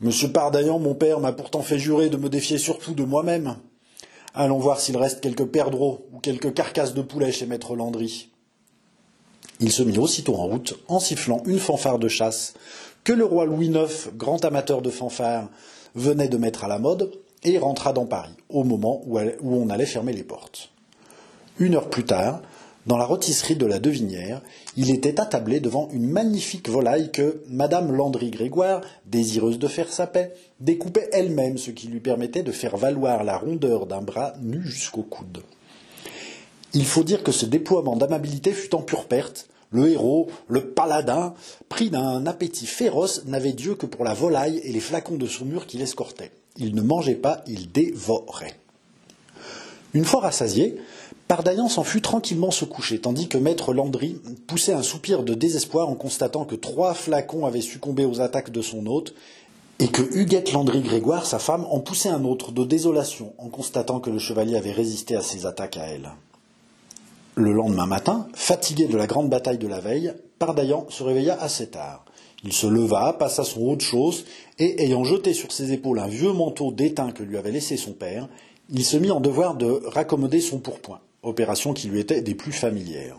Monsieur 0.00 0.28
Pardaillan, 0.28 0.80
mon 0.80 0.94
père, 0.94 1.20
m'a 1.20 1.32
pourtant 1.32 1.62
fait 1.62 1.78
jurer 1.78 2.08
de 2.08 2.16
me 2.16 2.28
défier 2.28 2.58
surtout 2.58 2.94
de 2.94 3.04
moi-même. 3.04 3.56
Allons 4.34 4.58
voir 4.58 4.80
s'il 4.80 4.96
reste 4.96 5.20
quelques 5.20 5.46
perdreaux 5.46 6.06
ou 6.12 6.18
quelques 6.18 6.52
carcasses 6.54 6.92
de 6.92 7.02
poulet 7.02 7.30
chez 7.30 7.46
maître 7.46 7.76
Landry. 7.76 8.30
Il 9.60 9.70
se 9.70 9.84
mit 9.84 9.98
aussitôt 9.98 10.34
en 10.34 10.46
route, 10.46 10.74
en 10.88 10.98
sifflant 10.98 11.40
une 11.46 11.60
fanfare 11.60 12.00
de 12.00 12.08
chasse 12.08 12.54
que 13.04 13.12
le 13.12 13.24
roi 13.24 13.44
Louis 13.44 13.68
IX, 13.68 14.08
grand 14.16 14.44
amateur 14.44 14.82
de 14.82 14.90
fanfares, 14.90 15.48
venait 15.94 16.28
de 16.28 16.36
mettre 16.36 16.64
à 16.64 16.68
la 16.68 16.80
mode, 16.80 17.12
et 17.44 17.58
rentra 17.58 17.92
dans 17.92 18.06
Paris, 18.06 18.34
au 18.48 18.64
moment 18.64 19.02
où 19.06 19.18
on 19.54 19.68
allait 19.68 19.86
fermer 19.86 20.14
les 20.14 20.24
portes. 20.24 20.70
Une 21.58 21.74
heure 21.76 21.90
plus 21.90 22.04
tard, 22.04 22.40
dans 22.86 22.96
la 22.96 23.04
rôtisserie 23.04 23.56
de 23.56 23.66
la 23.66 23.78
Devinière, 23.78 24.42
il 24.76 24.90
était 24.90 25.20
attablé 25.20 25.60
devant 25.60 25.88
une 25.92 26.08
magnifique 26.08 26.68
volaille 26.68 27.12
que 27.12 27.42
Madame 27.48 27.92
Landry 27.92 28.30
Grégoire, 28.30 28.80
désireuse 29.06 29.58
de 29.58 29.68
faire 29.68 29.92
sa 29.92 30.06
paix, 30.06 30.34
découpait 30.64 31.10
elle-même, 31.12 31.58
ce 31.58 31.70
qui 31.70 31.88
lui 31.88 32.00
permettait 32.00 32.42
de 32.42 32.52
faire 32.52 32.76
valoir 32.76 33.22
la 33.22 33.36
rondeur 33.36 33.86
d'un 33.86 34.00
bras 34.00 34.32
nu 34.40 34.62
jusqu'au 34.62 35.02
coude. 35.02 35.42
Il 36.72 36.86
faut 36.86 37.04
dire 37.04 37.22
que 37.22 37.32
ce 37.32 37.46
déploiement 37.46 37.96
d'amabilité 37.96 38.50
fut 38.52 38.74
en 38.74 38.82
pure 38.82 39.06
perte. 39.06 39.48
Le 39.70 39.88
héros, 39.88 40.28
le 40.48 40.70
paladin, 40.70 41.34
pris 41.68 41.90
d'un 41.90 42.26
appétit 42.26 42.66
féroce, 42.66 43.24
n'avait 43.26 43.52
Dieu 43.52 43.74
que 43.74 43.86
pour 43.86 44.04
la 44.04 44.14
volaille 44.14 44.58
et 44.64 44.72
les 44.72 44.80
flacons 44.80 45.16
de 45.16 45.26
saumure 45.26 45.66
qui 45.66 45.78
l'escortaient. 45.78 46.32
Il 46.56 46.74
ne 46.74 46.82
mangeait 46.82 47.14
pas, 47.14 47.42
il 47.46 47.70
dévorait. 47.70 48.56
Une 49.92 50.04
fois 50.04 50.20
rassasié, 50.20 50.76
Pardaillan 51.28 51.68
s'en 51.68 51.84
fut 51.84 52.02
tranquillement 52.02 52.50
se 52.50 52.64
coucher, 52.64 53.00
tandis 53.00 53.28
que 53.28 53.38
maître 53.38 53.72
Landry 53.72 54.20
poussait 54.46 54.72
un 54.72 54.82
soupir 54.82 55.22
de 55.22 55.34
désespoir 55.34 55.88
en 55.88 55.94
constatant 55.94 56.44
que 56.44 56.54
trois 56.54 56.94
flacons 56.94 57.46
avaient 57.46 57.60
succombé 57.60 58.04
aux 58.04 58.20
attaques 58.20 58.50
de 58.50 58.60
son 58.62 58.86
hôte, 58.86 59.14
et 59.78 59.88
que 59.88 60.02
Huguette 60.02 60.52
Landry 60.52 60.80
Grégoire, 60.80 61.26
sa 61.26 61.38
femme, 61.38 61.66
en 61.70 61.80
poussait 61.80 62.08
un 62.08 62.24
autre 62.24 62.52
de 62.52 62.64
désolation 62.64 63.32
en 63.38 63.48
constatant 63.48 64.00
que 64.00 64.10
le 64.10 64.18
chevalier 64.18 64.56
avait 64.56 64.72
résisté 64.72 65.16
à 65.16 65.22
ses 65.22 65.46
attaques 65.46 65.76
à 65.76 65.86
elle. 65.86 66.10
Le 67.34 67.52
lendemain 67.52 67.86
matin, 67.86 68.28
fatigué 68.34 68.86
de 68.86 68.96
la 68.96 69.08
grande 69.08 69.28
bataille 69.28 69.58
de 69.58 69.66
la 69.66 69.80
veille, 69.80 70.14
Pardaillan 70.38 70.86
se 70.88 71.02
réveilla 71.02 71.36
assez 71.40 71.68
tard. 71.68 72.04
Il 72.44 72.52
se 72.52 72.66
leva, 72.66 73.14
passa 73.14 73.42
son 73.42 73.62
haut 73.62 73.76
de 73.76 73.80
chausse, 73.80 74.24
et 74.58 74.84
ayant 74.84 75.02
jeté 75.02 75.32
sur 75.32 75.50
ses 75.50 75.72
épaules 75.72 75.98
un 75.98 76.06
vieux 76.06 76.32
manteau 76.32 76.70
d'étain 76.70 77.10
que 77.10 77.22
lui 77.22 77.36
avait 77.36 77.50
laissé 77.50 77.76
son 77.76 77.92
père, 77.92 78.28
il 78.70 78.84
se 78.84 78.96
mit 78.96 79.10
en 79.10 79.20
devoir 79.20 79.56
de 79.56 79.82
raccommoder 79.86 80.40
son 80.40 80.58
pourpoint 80.58 81.00
opération 81.24 81.72
qui 81.72 81.88
lui 81.88 82.00
était 82.00 82.20
des 82.20 82.34
plus 82.34 82.52
familières. 82.52 83.16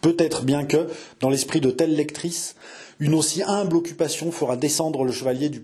Peut-être 0.00 0.44
bien 0.44 0.64
que, 0.64 0.88
dans 1.20 1.30
l'esprit 1.30 1.60
de 1.60 1.70
telle 1.70 1.94
lectrice, 1.94 2.54
une 3.00 3.14
aussi 3.14 3.42
humble 3.42 3.76
occupation 3.76 4.30
fera 4.32 4.56
descendre 4.56 5.04
le 5.04 5.12
chevalier 5.12 5.48
du, 5.48 5.60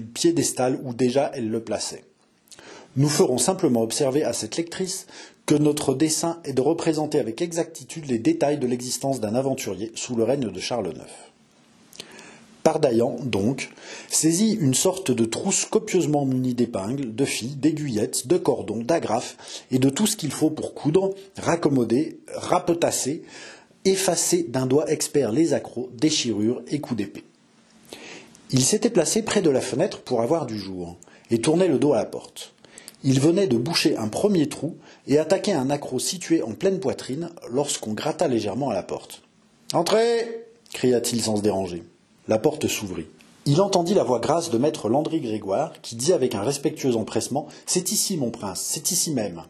piédestal 0.00 0.78
où 0.84 0.94
déjà 0.94 1.30
elle 1.34 1.50
le 1.50 1.60
plaçait. 1.60 2.04
Nous 2.96 3.08
ferons 3.08 3.38
simplement 3.38 3.82
observer 3.82 4.24
à 4.24 4.32
cette 4.32 4.56
lectrice 4.56 5.06
que 5.46 5.54
notre 5.54 5.94
dessein 5.94 6.40
est 6.44 6.52
de 6.52 6.60
représenter 6.60 7.18
avec 7.18 7.40
exactitude 7.40 8.06
les 8.06 8.18
détails 8.18 8.58
de 8.58 8.66
l'existence 8.66 9.20
d'un 9.20 9.34
aventurier 9.34 9.92
sous 9.94 10.16
le 10.16 10.24
règne 10.24 10.50
de 10.50 10.60
Charles 10.60 10.88
IX. 10.88 11.04
Pardaillan, 12.62 13.16
donc, 13.22 13.70
saisit 14.10 14.52
une 14.52 14.74
sorte 14.74 15.10
de 15.10 15.24
trousse 15.24 15.64
copieusement 15.64 16.26
munie 16.26 16.52
d'épingles, 16.52 17.14
de 17.14 17.24
filles, 17.24 17.56
d'aiguillettes, 17.56 18.26
de 18.26 18.36
cordons, 18.36 18.82
d'agrafes 18.82 19.64
et 19.70 19.78
de 19.78 19.88
tout 19.88 20.06
ce 20.06 20.16
qu'il 20.16 20.32
faut 20.32 20.50
pour 20.50 20.74
coudre, 20.74 21.14
raccommoder, 21.38 22.18
rapetasser, 22.34 23.22
effacer 23.90 24.42
d'un 24.42 24.66
doigt 24.66 24.90
expert 24.90 25.32
les 25.32 25.52
accros, 25.52 25.90
déchirures 25.94 26.62
et 26.68 26.80
coups 26.80 26.98
d'épée. 26.98 27.24
Il 28.50 28.62
s'était 28.64 28.90
placé 28.90 29.22
près 29.22 29.42
de 29.42 29.50
la 29.50 29.60
fenêtre 29.60 30.00
pour 30.00 30.22
avoir 30.22 30.46
du 30.46 30.58
jour, 30.58 30.96
et 31.30 31.40
tournait 31.40 31.68
le 31.68 31.78
dos 31.78 31.92
à 31.92 31.98
la 31.98 32.06
porte. 32.06 32.54
Il 33.04 33.20
venait 33.20 33.46
de 33.46 33.56
boucher 33.56 33.96
un 33.96 34.08
premier 34.08 34.48
trou 34.48 34.76
et 35.06 35.18
attaquer 35.18 35.52
un 35.52 35.70
accroc 35.70 36.00
situé 36.00 36.42
en 36.42 36.52
pleine 36.52 36.80
poitrine 36.80 37.30
lorsqu'on 37.50 37.92
gratta 37.92 38.26
légèrement 38.26 38.70
à 38.70 38.74
la 38.74 38.82
porte. 38.82 39.22
Entrez 39.72 40.46
cria-t-il 40.72 41.22
sans 41.22 41.36
se 41.36 41.42
déranger. 41.42 41.84
La 42.26 42.38
porte 42.38 42.66
s'ouvrit. 42.66 43.06
Il 43.46 43.60
entendit 43.60 43.94
la 43.94 44.02
voix 44.02 44.18
grasse 44.18 44.50
de 44.50 44.58
maître 44.58 44.88
Landry 44.88 45.20
Grégoire, 45.20 45.72
qui 45.80 45.96
dit 45.96 46.12
avec 46.12 46.34
un 46.34 46.42
respectueux 46.42 46.96
empressement 46.96 47.48
C'est 47.66 47.92
ici, 47.92 48.16
mon 48.16 48.30
prince, 48.30 48.60
c'est 48.60 48.90
ici 48.90 49.12
même. 49.12 49.42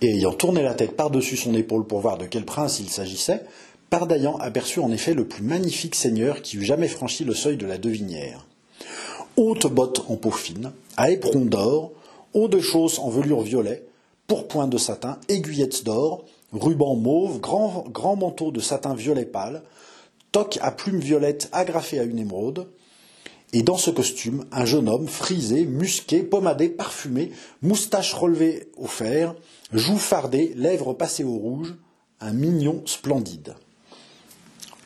Et 0.00 0.10
ayant 0.14 0.32
tourné 0.32 0.62
la 0.62 0.74
tête 0.74 0.96
par-dessus 0.96 1.36
son 1.36 1.54
épaule 1.54 1.84
pour 1.84 2.00
voir 2.00 2.18
de 2.18 2.26
quel 2.26 2.44
prince 2.44 2.78
il 2.78 2.88
s'agissait, 2.88 3.42
Pardaillan 3.90 4.36
aperçut 4.36 4.80
en 4.80 4.92
effet 4.92 5.14
le 5.14 5.26
plus 5.26 5.42
magnifique 5.42 5.94
seigneur 5.94 6.42
qui 6.42 6.56
eût 6.58 6.64
jamais 6.64 6.88
franchi 6.88 7.24
le 7.24 7.34
seuil 7.34 7.56
de 7.56 7.66
la 7.66 7.78
devinière. 7.78 8.46
Haute 9.36 9.66
botte 9.66 10.04
en 10.08 10.16
peau 10.16 10.30
fine, 10.30 10.72
à 10.96 11.10
éperon 11.10 11.46
d'or, 11.46 11.92
haut 12.34 12.48
de 12.48 12.60
chausses 12.60 12.98
en 12.98 13.08
velours 13.08 13.42
violet, 13.42 13.84
pourpoint 14.26 14.68
de 14.68 14.78
satin, 14.78 15.18
aiguillettes 15.28 15.84
d'or, 15.84 16.24
ruban 16.52 16.94
mauve, 16.94 17.40
grand, 17.40 17.86
grand 17.88 18.14
manteau 18.14 18.52
de 18.52 18.60
satin 18.60 18.94
violet 18.94 19.24
pâle, 19.24 19.62
toque 20.32 20.58
à 20.60 20.70
plumes 20.70 21.00
violettes 21.00 21.48
agrafée 21.52 21.98
à 21.98 22.04
une 22.04 22.18
émeraude, 22.18 22.68
et 23.52 23.62
dans 23.62 23.78
ce 23.78 23.90
costume, 23.90 24.44
un 24.52 24.66
jeune 24.66 24.88
homme 24.88 25.08
frisé, 25.08 25.64
musqué, 25.64 26.22
pommadé, 26.22 26.68
parfumé, 26.68 27.32
moustache 27.62 28.12
relevée 28.12 28.70
au 28.76 28.86
fer, 28.86 29.34
joues 29.72 29.98
fardées, 29.98 30.52
lèvres 30.54 30.92
passées 30.92 31.24
au 31.24 31.34
rouge, 31.34 31.74
un 32.20 32.32
mignon 32.32 32.82
splendide. 32.84 33.54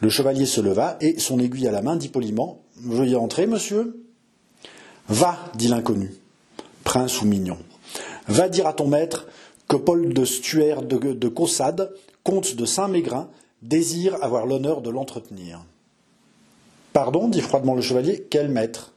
Le 0.00 0.08
chevalier 0.08 0.46
se 0.46 0.60
leva 0.60 0.96
et, 1.00 1.18
son 1.18 1.40
aiguille 1.40 1.66
à 1.66 1.72
la 1.72 1.82
main, 1.82 1.96
dit 1.96 2.08
poliment 2.08 2.60
Veuillez 2.76 3.16
entrer, 3.16 3.46
monsieur 3.46 4.04
Va, 5.08 5.38
dit 5.56 5.68
l'inconnu, 5.68 6.14
prince 6.84 7.20
ou 7.20 7.26
mignon. 7.26 7.58
Va 8.28 8.48
dire 8.48 8.66
à 8.66 8.72
ton 8.72 8.86
maître 8.86 9.26
que 9.68 9.76
Paul 9.76 10.12
de 10.12 10.24
Stuer 10.24 10.76
de, 10.82 11.12
de 11.12 11.28
Caussade, 11.28 11.92
comte 12.22 12.54
de 12.54 12.64
Saint-Mégrin, 12.64 13.28
désire 13.62 14.16
avoir 14.22 14.46
l'honneur 14.46 14.82
de 14.82 14.90
l'entretenir. 14.90 15.64
Pardon, 16.92 17.28
dit 17.28 17.40
froidement 17.40 17.74
le 17.74 17.82
chevalier, 17.82 18.26
quel 18.28 18.48
maître? 18.48 18.92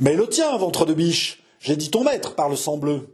Mais 0.00 0.14
le 0.14 0.28
tien, 0.28 0.56
ventre 0.56 0.86
de 0.86 0.94
biche 0.94 1.42
J'ai 1.60 1.76
dit 1.76 1.90
ton 1.90 2.04
maître, 2.04 2.34
par 2.34 2.48
le 2.48 2.56
sang 2.56 2.76
bleu. 2.76 3.08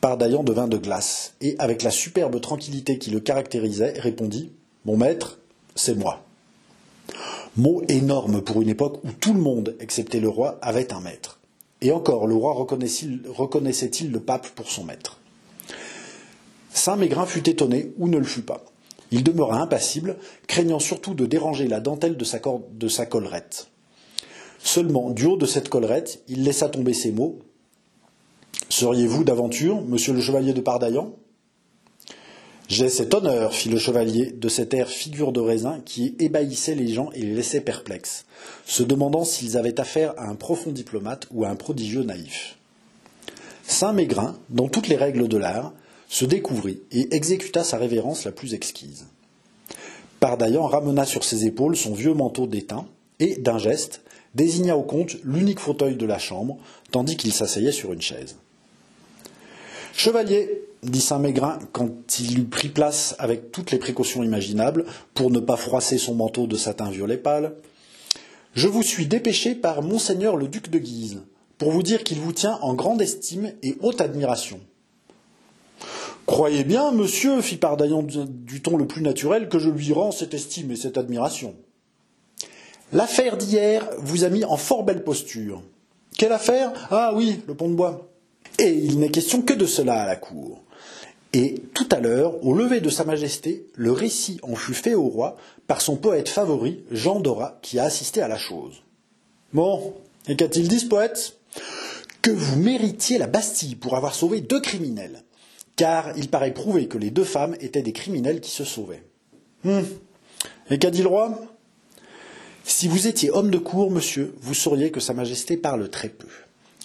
Pardaillan 0.00 0.44
devint 0.44 0.68
de 0.68 0.76
glace, 0.76 1.34
et 1.40 1.56
avec 1.58 1.82
la 1.82 1.90
superbe 1.90 2.40
tranquillité 2.40 2.98
qui 2.98 3.10
le 3.10 3.18
caractérisait, 3.18 3.98
répondit 3.98 4.52
Mon 4.84 4.96
maître, 4.96 5.38
c'est 5.74 5.96
moi. 5.96 6.24
Mot 7.56 7.82
énorme 7.88 8.42
pour 8.42 8.62
une 8.62 8.68
époque 8.68 9.00
où 9.04 9.10
tout 9.10 9.34
le 9.34 9.40
monde, 9.40 9.74
excepté 9.80 10.20
le 10.20 10.28
roi, 10.28 10.58
avait 10.62 10.92
un 10.92 11.00
maître. 11.00 11.40
Et 11.80 11.90
encore, 11.90 12.28
le 12.28 12.34
roi 12.34 12.54
reconnaissait-il 12.54 14.12
le 14.12 14.20
pape 14.20 14.48
pour 14.50 14.70
son 14.70 14.84
maître? 14.84 15.18
Saint 16.72 16.96
Mégrin 16.96 17.26
fut 17.26 17.48
étonné 17.48 17.92
ou 17.98 18.08
ne 18.08 18.18
le 18.18 18.24
fut 18.24 18.42
pas. 18.42 18.64
Il 19.10 19.24
demeura 19.24 19.60
impassible, 19.60 20.16
craignant 20.46 20.78
surtout 20.78 21.14
de 21.14 21.26
déranger 21.26 21.66
la 21.66 21.80
dentelle 21.80 22.16
de 22.16 22.24
sa, 22.88 23.06
collerette. 23.06 23.68
Seulement, 24.58 25.10
du 25.10 25.26
haut 25.26 25.36
de 25.36 25.46
cette 25.46 25.68
collerette, 25.68 26.22
il 26.28 26.44
laissa 26.44 26.68
tomber 26.68 26.94
ces 26.94 27.12
mots 27.12 27.38
Seriez-vous 28.70 29.24
d'aventure, 29.24 29.80
monsieur 29.82 30.12
le 30.12 30.20
chevalier 30.20 30.52
de 30.52 30.60
Pardaillan? 30.60 31.14
J'ai 32.68 32.90
cet 32.90 33.14
honneur, 33.14 33.54
fit 33.54 33.70
le 33.70 33.78
chevalier, 33.78 34.30
de 34.30 34.48
cet 34.50 34.74
air 34.74 34.88
figure 34.88 35.32
de 35.32 35.40
raisin 35.40 35.80
qui 35.86 36.14
ébahissait 36.18 36.74
les 36.74 36.88
gens 36.88 37.10
et 37.12 37.22
les 37.22 37.34
laissait 37.34 37.62
perplexes, 37.62 38.26
se 38.66 38.82
demandant 38.82 39.24
s'ils 39.24 39.56
avaient 39.56 39.80
affaire 39.80 40.12
à 40.18 40.28
un 40.28 40.34
profond 40.34 40.70
diplomate 40.70 41.26
ou 41.30 41.44
à 41.44 41.48
un 41.48 41.56
prodigieux 41.56 42.02
naïf. 42.02 42.58
Saint 43.66 43.94
Mégrin, 43.94 44.36
dans 44.50 44.68
toutes 44.68 44.88
les 44.88 44.96
règles 44.96 45.28
de 45.28 45.38
l'art, 45.38 45.72
se 46.08 46.24
découvrit 46.24 46.80
et 46.90 47.14
exécuta 47.14 47.62
sa 47.62 47.76
révérence 47.76 48.24
la 48.24 48.32
plus 48.32 48.54
exquise. 48.54 49.06
Pardaillan 50.20 50.66
ramena 50.66 51.04
sur 51.04 51.22
ses 51.22 51.44
épaules 51.44 51.76
son 51.76 51.94
vieux 51.94 52.14
manteau 52.14 52.46
d'étain 52.46 52.86
et, 53.20 53.36
d'un 53.36 53.58
geste, 53.58 54.02
désigna 54.34 54.76
au 54.76 54.82
comte 54.82 55.16
l'unique 55.22 55.60
fauteuil 55.60 55.96
de 55.96 56.06
la 56.06 56.18
chambre, 56.18 56.58
tandis 56.90 57.16
qu'il 57.16 57.32
s'asseyait 57.32 57.72
sur 57.72 57.92
une 57.92 58.02
chaise. 58.02 58.36
Chevalier, 59.92 60.62
dit 60.82 61.00
Saint-Mégrin 61.00 61.58
quand 61.72 62.20
il 62.20 62.38
eut 62.38 62.44
pris 62.44 62.68
place 62.68 63.16
avec 63.18 63.50
toutes 63.50 63.70
les 63.70 63.78
précautions 63.78 64.22
imaginables 64.22 64.84
pour 65.14 65.30
ne 65.30 65.40
pas 65.40 65.56
froisser 65.56 65.98
son 65.98 66.14
manteau 66.14 66.46
de 66.46 66.56
satin 66.56 66.90
violet 66.90 67.16
pâle, 67.16 67.54
je 68.54 68.68
vous 68.68 68.82
suis 68.82 69.06
dépêché 69.06 69.54
par 69.54 69.82
monseigneur 69.82 70.36
le 70.36 70.48
duc 70.48 70.70
de 70.70 70.78
Guise 70.78 71.18
pour 71.58 71.72
vous 71.72 71.82
dire 71.82 72.04
qu'il 72.04 72.18
vous 72.18 72.32
tient 72.32 72.58
en 72.62 72.74
grande 72.74 73.02
estime 73.02 73.52
et 73.62 73.76
haute 73.80 74.00
admiration. 74.00 74.60
Croyez 76.28 76.62
bien, 76.62 76.92
monsieur, 76.92 77.40
fit 77.40 77.56
Pardaillan 77.56 78.02
du 78.02 78.60
ton 78.60 78.76
le 78.76 78.86
plus 78.86 79.00
naturel, 79.00 79.48
que 79.48 79.58
je 79.58 79.70
lui 79.70 79.94
rends 79.94 80.12
cette 80.12 80.34
estime 80.34 80.70
et 80.70 80.76
cette 80.76 80.98
admiration. 80.98 81.56
L'affaire 82.92 83.38
d'hier 83.38 83.88
vous 83.96 84.24
a 84.24 84.28
mis 84.28 84.44
en 84.44 84.58
fort 84.58 84.84
belle 84.84 85.02
posture. 85.02 85.62
Quelle 86.18 86.32
affaire? 86.32 86.70
Ah 86.90 87.12
oui, 87.14 87.40
le 87.48 87.54
pont 87.54 87.70
de 87.70 87.74
bois. 87.74 88.10
Et 88.58 88.74
il 88.74 88.98
n'est 88.98 89.08
question 89.08 89.40
que 89.40 89.54
de 89.54 89.64
cela 89.64 90.02
à 90.02 90.06
la 90.06 90.16
cour. 90.16 90.60
Et 91.32 91.62
tout 91.72 91.88
à 91.90 91.98
l'heure, 91.98 92.44
au 92.44 92.52
lever 92.52 92.82
de 92.82 92.90
Sa 92.90 93.04
Majesté, 93.04 93.66
le 93.74 93.92
récit 93.92 94.38
en 94.42 94.54
fut 94.54 94.74
fait 94.74 94.94
au 94.94 95.08
roi 95.08 95.38
par 95.66 95.80
son 95.80 95.96
poète 95.96 96.28
favori, 96.28 96.84
Jean 96.90 97.20
Dora, 97.20 97.58
qui 97.62 97.78
a 97.78 97.84
assisté 97.84 98.20
à 98.20 98.28
la 98.28 98.38
chose. 98.38 98.82
Bon, 99.54 99.94
et 100.28 100.36
qu'a-t-il 100.36 100.68
dit 100.68 100.80
ce 100.80 100.88
poète? 100.88 101.38
Que 102.20 102.30
vous 102.30 102.58
méritiez 102.58 103.16
la 103.16 103.28
Bastille 103.28 103.76
pour 103.76 103.96
avoir 103.96 104.14
sauvé 104.14 104.42
deux 104.42 104.60
criminels, 104.60 105.22
car 105.78 106.12
il 106.16 106.28
paraît 106.28 106.52
prouvé 106.52 106.88
que 106.88 106.98
les 106.98 107.10
deux 107.10 107.24
femmes 107.24 107.56
étaient 107.60 107.82
des 107.82 107.92
criminels 107.92 108.40
qui 108.40 108.50
se 108.50 108.64
sauvaient. 108.64 109.04
Hum. 109.64 109.86
Et 110.70 110.78
qu'a 110.78 110.90
dit 110.90 111.02
le 111.02 111.08
roi? 111.08 111.38
Si 112.64 112.88
vous 112.88 113.06
étiez 113.06 113.30
homme 113.30 113.50
de 113.50 113.58
cour, 113.58 113.90
monsieur, 113.90 114.34
vous 114.40 114.54
sauriez 114.54 114.90
que 114.90 115.00
Sa 115.00 115.14
Majesté 115.14 115.56
parle 115.56 115.88
très 115.88 116.08
peu. 116.08 116.26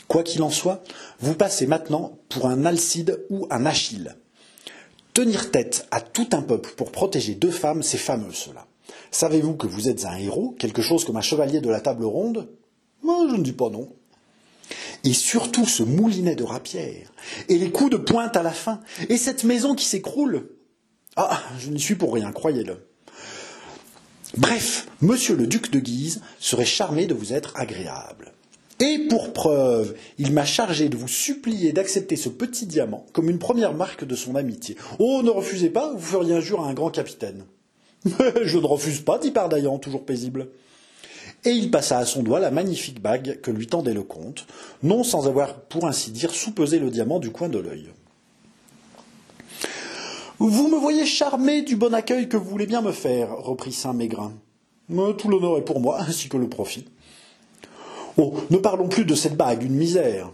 Quoi 0.07 0.21
qu'il 0.21 0.43
en 0.43 0.51
soit, 0.51 0.83
vous 1.19 1.33
passez 1.33 1.65
maintenant 1.65 2.19
pour 2.29 2.45
un 2.45 2.65
Alcide 2.65 3.25
ou 3.31 3.47
un 3.49 3.65
Achille. 3.65 4.15
Tenir 5.13 5.49
tête 5.49 5.87
à 5.89 5.99
tout 5.99 6.29
un 6.31 6.43
peuple 6.43 6.73
pour 6.77 6.91
protéger 6.91 7.33
deux 7.33 7.51
femmes, 7.51 7.81
c'est 7.81 7.97
fameux 7.97 8.31
cela. 8.31 8.67
Savez-vous 9.09 9.55
que 9.55 9.67
vous 9.67 9.89
êtes 9.89 10.05
un 10.05 10.17
héros, 10.17 10.55
quelque 10.59 10.83
chose 10.83 11.03
comme 11.03 11.17
un 11.17 11.21
chevalier 11.21 11.61
de 11.61 11.69
la 11.69 11.81
table 11.81 12.05
ronde? 12.05 12.47
Moi, 13.01 13.27
je 13.29 13.35
ne 13.35 13.43
dis 13.43 13.53
pas 13.53 13.69
non. 13.69 13.89
Et 15.03 15.13
surtout 15.13 15.65
ce 15.65 15.83
moulinet 15.83 16.35
de 16.35 16.43
rapière, 16.43 17.11
et 17.49 17.57
les 17.57 17.71
coups 17.71 17.91
de 17.91 17.97
pointe 17.97 18.37
à 18.37 18.43
la 18.43 18.51
fin, 18.51 18.79
et 19.09 19.17
cette 19.17 19.43
maison 19.43 19.75
qui 19.75 19.85
s'écroule. 19.85 20.49
Ah, 21.15 21.41
je 21.59 21.69
n'y 21.69 21.79
suis 21.79 21.95
pour 21.95 22.13
rien, 22.13 22.31
croyez-le. 22.31 22.77
Bref, 24.37 24.87
monsieur 25.01 25.35
le 25.35 25.45
duc 25.45 25.69
de 25.71 25.79
Guise 25.79 26.21
serait 26.39 26.65
charmé 26.65 27.05
de 27.05 27.13
vous 27.13 27.33
être 27.33 27.53
agréable. 27.55 28.33
Et 28.79 29.07
pour 29.07 29.31
preuve, 29.31 29.95
il 30.17 30.33
m'a 30.33 30.45
chargé 30.45 30.89
de 30.89 30.97
vous 30.97 31.07
supplier 31.07 31.71
d'accepter 31.71 32.15
ce 32.15 32.29
petit 32.29 32.65
diamant 32.65 33.05
comme 33.13 33.29
une 33.29 33.37
première 33.39 33.73
marque 33.73 34.05
de 34.05 34.15
son 34.15 34.35
amitié. 34.35 34.75
Oh, 34.99 35.21
ne 35.23 35.29
refusez 35.29 35.69
pas, 35.69 35.93
vous 35.93 35.99
feriez 35.99 36.33
injure 36.33 36.61
à 36.61 36.67
un 36.67 36.73
grand 36.73 36.89
capitaine. 36.89 37.45
Je 38.43 38.57
ne 38.57 38.65
refuse 38.65 39.01
pas, 39.01 39.19
dit 39.19 39.31
Pardaillan, 39.31 39.77
toujours 39.77 40.05
paisible. 40.05 40.49
Et 41.45 41.51
il 41.51 41.71
passa 41.71 41.97
à 41.97 42.05
son 42.05 42.23
doigt 42.23 42.39
la 42.39 42.51
magnifique 42.51 43.01
bague 43.01 43.41
que 43.41 43.51
lui 43.51 43.67
tendait 43.67 43.93
le 43.93 44.03
comte, 44.03 44.45
non 44.81 45.03
sans 45.03 45.27
avoir, 45.27 45.55
pour 45.61 45.85
ainsi 45.85 46.11
dire, 46.11 46.33
soupesé 46.33 46.79
le 46.79 46.89
diamant 46.89 47.19
du 47.19 47.31
coin 47.31 47.49
de 47.49 47.59
l'œil. 47.59 47.89
Vous 50.39 50.67
me 50.67 50.77
voyez 50.77 51.05
charmé 51.05 51.61
du 51.61 51.75
bon 51.75 51.93
accueil 51.93 52.29
que 52.29 52.37
vous 52.37 52.49
voulez 52.49 52.65
bien 52.65 52.81
me 52.81 52.91
faire, 52.91 53.37
reprit 53.37 53.73
Saint 53.73 53.93
Mégrin. 53.93 54.33
Tout 54.89 55.29
l'honneur 55.29 55.57
est 55.57 55.65
pour 55.65 55.79
moi, 55.79 55.99
ainsi 56.01 56.29
que 56.29 56.37
le 56.37 56.49
profit. 56.49 56.85
Oh, 58.17 58.33
ne 58.49 58.57
parlons 58.57 58.87
plus 58.87 59.05
de 59.05 59.15
cette 59.15 59.35
bague, 59.35 59.63
une 59.63 59.75
misère. 59.75 60.31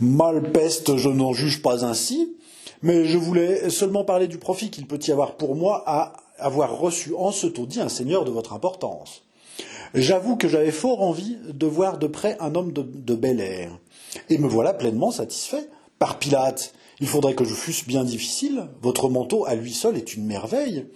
Malpeste, 0.00 0.96
je 0.96 1.08
n'en 1.08 1.32
juge 1.32 1.62
pas 1.62 1.84
ainsi, 1.84 2.36
mais 2.82 3.06
je 3.06 3.18
voulais 3.18 3.70
seulement 3.70 4.04
parler 4.04 4.28
du 4.28 4.38
profit 4.38 4.70
qu'il 4.70 4.86
peut 4.86 5.00
y 5.06 5.10
avoir 5.10 5.36
pour 5.36 5.56
moi 5.56 5.82
à 5.86 6.14
avoir 6.38 6.78
reçu 6.78 7.14
en 7.16 7.32
ce 7.32 7.46
taudis 7.46 7.80
un 7.80 7.88
seigneur 7.88 8.24
de 8.24 8.30
votre 8.30 8.52
importance. 8.52 9.23
J'avoue 9.94 10.36
que 10.36 10.48
j'avais 10.48 10.72
fort 10.72 11.02
envie 11.02 11.36
de 11.48 11.66
voir 11.66 11.98
de 11.98 12.08
près 12.08 12.36
un 12.40 12.56
homme 12.56 12.72
de, 12.72 13.14
bel 13.14 13.38
air, 13.38 13.78
et 14.28 14.38
me 14.38 14.48
voilà 14.48 14.74
pleinement 14.74 15.12
satisfait. 15.12 15.68
Par 16.00 16.18
Pilate, 16.18 16.74
il 16.98 17.06
faudrait 17.06 17.36
que 17.36 17.44
je 17.44 17.54
fusse 17.54 17.86
bien 17.86 18.02
difficile. 18.02 18.66
Votre 18.82 19.08
manteau 19.08 19.46
à 19.46 19.54
lui 19.54 19.72
seul 19.72 19.96
est 19.96 20.14
une 20.14 20.26
merveille. 20.26 20.86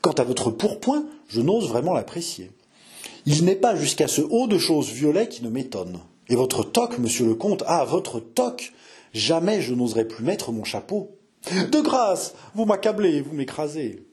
Quant 0.00 0.12
à 0.12 0.24
votre 0.24 0.50
pourpoint, 0.50 1.06
je 1.28 1.40
n'ose 1.40 1.68
vraiment 1.68 1.94
l'apprécier. 1.94 2.50
Il 3.24 3.44
n'est 3.44 3.54
pas 3.54 3.76
jusqu'à 3.76 4.08
ce 4.08 4.22
haut 4.22 4.48
de 4.48 4.58
choses 4.58 4.90
violet 4.90 5.28
qui 5.28 5.44
ne 5.44 5.50
m'étonne. 5.50 6.00
Et 6.28 6.34
votre 6.34 6.64
toque, 6.64 6.98
monsieur 6.98 7.26
le 7.26 7.34
comte, 7.34 7.62
ah, 7.66 7.84
votre 7.84 8.18
toque 8.18 8.72
Jamais 9.12 9.60
je 9.60 9.74
n'oserais 9.74 10.06
plus 10.06 10.24
mettre 10.24 10.52
mon 10.52 10.64
chapeau. 10.64 11.16
De 11.52 11.80
grâce 11.80 12.34
Vous 12.54 12.64
m'accablez, 12.64 13.20
vous 13.20 13.34
m'écrasez. 13.34 14.04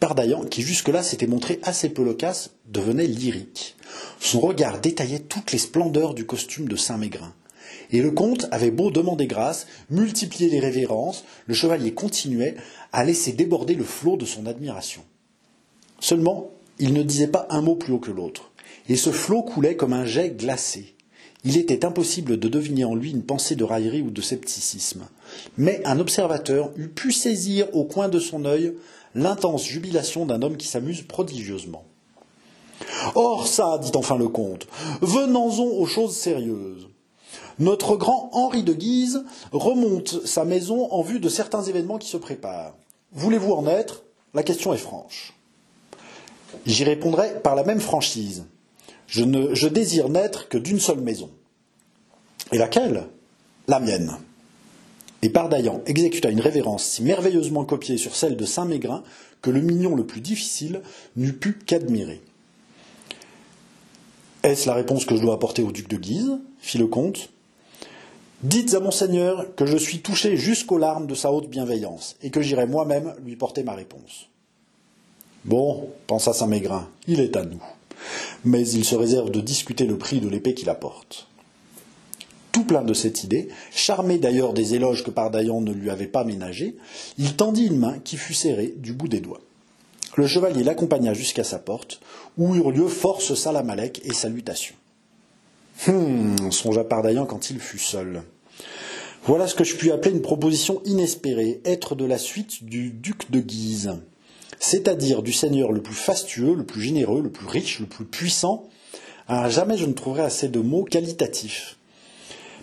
Pardaillan, 0.00 0.44
qui 0.44 0.62
jusque-là 0.62 1.02
s'était 1.02 1.26
montré 1.26 1.60
assez 1.62 1.90
peu 1.90 2.02
loquace, 2.02 2.50
devenait 2.66 3.06
lyrique. 3.06 3.76
Son 4.18 4.40
regard 4.40 4.80
détaillait 4.80 5.20
toutes 5.20 5.52
les 5.52 5.58
splendeurs 5.58 6.14
du 6.14 6.24
costume 6.24 6.68
de 6.68 6.76
Saint-Mégrin. 6.76 7.34
Et 7.92 8.00
le 8.00 8.10
comte 8.10 8.46
avait 8.50 8.70
beau 8.70 8.90
demander 8.90 9.26
grâce, 9.26 9.66
multiplier 9.90 10.48
les 10.48 10.60
révérences, 10.60 11.24
le 11.46 11.54
chevalier 11.54 11.92
continuait 11.92 12.56
à 12.92 13.04
laisser 13.04 13.32
déborder 13.32 13.74
le 13.74 13.84
flot 13.84 14.16
de 14.16 14.24
son 14.24 14.46
admiration. 14.46 15.02
Seulement, 16.00 16.50
il 16.78 16.94
ne 16.94 17.02
disait 17.02 17.26
pas 17.26 17.46
un 17.50 17.60
mot 17.60 17.74
plus 17.74 17.92
haut 17.92 17.98
que 17.98 18.10
l'autre, 18.10 18.52
et 18.88 18.96
ce 18.96 19.10
flot 19.10 19.42
coulait 19.42 19.76
comme 19.76 19.92
un 19.92 20.06
jet 20.06 20.30
glacé. 20.30 20.94
Il 21.44 21.56
était 21.56 21.84
impossible 21.84 22.38
de 22.38 22.48
deviner 22.48 22.84
en 22.84 22.94
lui 22.94 23.10
une 23.10 23.22
pensée 23.22 23.56
de 23.56 23.64
raillerie 23.64 24.02
ou 24.02 24.10
de 24.10 24.20
scepticisme. 24.20 25.06
Mais 25.56 25.80
un 25.84 25.98
observateur 25.98 26.70
eût 26.76 26.88
pu 26.88 27.12
saisir 27.12 27.66
au 27.74 27.84
coin 27.84 28.08
de 28.08 28.18
son 28.18 28.44
œil 28.44 28.74
l'intense 29.14 29.64
jubilation 29.64 30.26
d'un 30.26 30.42
homme 30.42 30.56
qui 30.56 30.66
s'amuse 30.66 31.02
prodigieusement. 31.02 31.84
Or 33.14 33.46
ça, 33.46 33.78
dit 33.78 33.92
enfin 33.94 34.16
le 34.16 34.28
comte, 34.28 34.66
venons-en 35.02 35.64
aux 35.64 35.86
choses 35.86 36.16
sérieuses. 36.16 36.88
Notre 37.58 37.96
grand 37.96 38.30
Henri 38.32 38.62
de 38.62 38.72
Guise 38.72 39.24
remonte 39.52 40.26
sa 40.26 40.44
maison 40.44 40.90
en 40.90 41.02
vue 41.02 41.20
de 41.20 41.28
certains 41.28 41.62
événements 41.62 41.98
qui 41.98 42.08
se 42.08 42.16
préparent. 42.16 42.74
Voulez-vous 43.12 43.52
en 43.52 43.66
être? 43.66 44.02
La 44.32 44.42
question 44.42 44.72
est 44.72 44.78
franche. 44.78 45.34
J'y 46.64 46.84
répondrai 46.84 47.40
par 47.42 47.54
la 47.54 47.64
même 47.64 47.80
franchise. 47.80 48.46
Je 49.06 49.24
ne 49.24 49.54
je 49.54 49.68
désire 49.68 50.08
n'être 50.08 50.48
que 50.48 50.56
d'une 50.56 50.80
seule 50.80 51.00
maison. 51.00 51.30
Et 52.52 52.58
laquelle? 52.58 53.08
La 53.68 53.80
mienne. 53.80 54.16
Et 55.22 55.28
Pardaillan 55.28 55.82
exécuta 55.86 56.30
une 56.30 56.40
révérence 56.40 56.84
si 56.84 57.02
merveilleusement 57.02 57.64
copiée 57.64 57.98
sur 57.98 58.16
celle 58.16 58.36
de 58.36 58.44
Saint-Mégrin 58.44 59.02
que 59.42 59.50
le 59.50 59.60
mignon 59.60 59.94
le 59.94 60.06
plus 60.06 60.20
difficile 60.20 60.80
n'eut 61.16 61.34
pu 61.34 61.54
qu'admirer. 61.54 62.20
Est-ce 64.42 64.66
la 64.66 64.74
réponse 64.74 65.04
que 65.04 65.16
je 65.16 65.20
dois 65.20 65.34
apporter 65.34 65.62
au 65.62 65.72
duc 65.72 65.88
de 65.88 65.96
Guise 65.96 66.38
fit 66.60 66.78
le 66.78 66.86
comte. 66.86 67.30
Dites 68.42 68.72
à 68.72 68.80
monseigneur 68.80 69.54
que 69.54 69.66
je 69.66 69.76
suis 69.76 70.00
touché 70.00 70.36
jusqu'aux 70.36 70.78
larmes 70.78 71.06
de 71.06 71.14
sa 71.14 71.30
haute 71.30 71.50
bienveillance, 71.50 72.16
et 72.22 72.30
que 72.30 72.40
j'irai 72.40 72.66
moi-même 72.66 73.14
lui 73.24 73.36
porter 73.36 73.62
ma 73.62 73.74
réponse. 73.74 74.28
Bon, 75.44 75.90
pensa 76.06 76.32
Saint-Mégrin, 76.32 76.88
il 77.06 77.20
est 77.20 77.36
à 77.36 77.44
nous. 77.44 77.62
Mais 78.44 78.66
il 78.66 78.84
se 78.86 78.94
réserve 78.94 79.30
de 79.30 79.40
discuter 79.40 79.84
le 79.84 79.98
prix 79.98 80.20
de 80.20 80.28
l'épée 80.28 80.54
qu'il 80.54 80.70
apporte. 80.70 81.28
Tout 82.52 82.64
plein 82.64 82.82
de 82.82 82.94
cette 82.94 83.22
idée, 83.22 83.48
charmé 83.70 84.18
d'ailleurs 84.18 84.52
des 84.52 84.74
éloges 84.74 85.04
que 85.04 85.10
Pardaillan 85.10 85.60
ne 85.60 85.72
lui 85.72 85.90
avait 85.90 86.06
pas 86.06 86.24
ménagés, 86.24 86.76
il 87.16 87.36
tendit 87.36 87.66
une 87.66 87.78
main 87.78 87.98
qui 88.02 88.16
fut 88.16 88.34
serrée 88.34 88.74
du 88.76 88.92
bout 88.92 89.08
des 89.08 89.20
doigts. 89.20 89.40
Le 90.16 90.26
chevalier 90.26 90.64
l'accompagna 90.64 91.14
jusqu'à 91.14 91.44
sa 91.44 91.58
porte, 91.58 92.00
où 92.36 92.54
eurent 92.56 92.72
lieu 92.72 92.88
force 92.88 93.34
salamalek 93.34 94.00
et 94.04 94.12
salutations. 94.12 94.74
Hum, 95.86 96.36
songea 96.50 96.84
Pardaillan 96.84 97.26
quand 97.26 97.50
il 97.50 97.60
fut 97.60 97.78
seul. 97.78 98.22
Voilà 99.24 99.46
ce 99.46 99.54
que 99.54 99.64
je 99.64 99.76
puis 99.76 99.92
appeler 99.92 100.14
une 100.14 100.22
proposition 100.22 100.82
inespérée, 100.84 101.60
être 101.64 101.94
de 101.94 102.04
la 102.04 102.18
suite 102.18 102.64
du 102.64 102.90
duc 102.90 103.30
de 103.30 103.40
Guise, 103.40 103.92
c'est-à-dire 104.58 105.22
du 105.22 105.32
seigneur 105.32 105.72
le 105.72 105.82
plus 105.82 105.94
fastueux, 105.94 106.54
le 106.54 106.64
plus 106.64 106.82
généreux, 106.82 107.22
le 107.22 107.30
plus 107.30 107.46
riche, 107.46 107.80
le 107.80 107.86
plus 107.86 108.04
puissant. 108.04 108.68
Ah, 109.28 109.48
jamais 109.48 109.76
je 109.76 109.86
ne 109.86 109.92
trouverai 109.92 110.22
assez 110.22 110.48
de 110.48 110.60
mots 110.60 110.84
qualitatifs. 110.84 111.78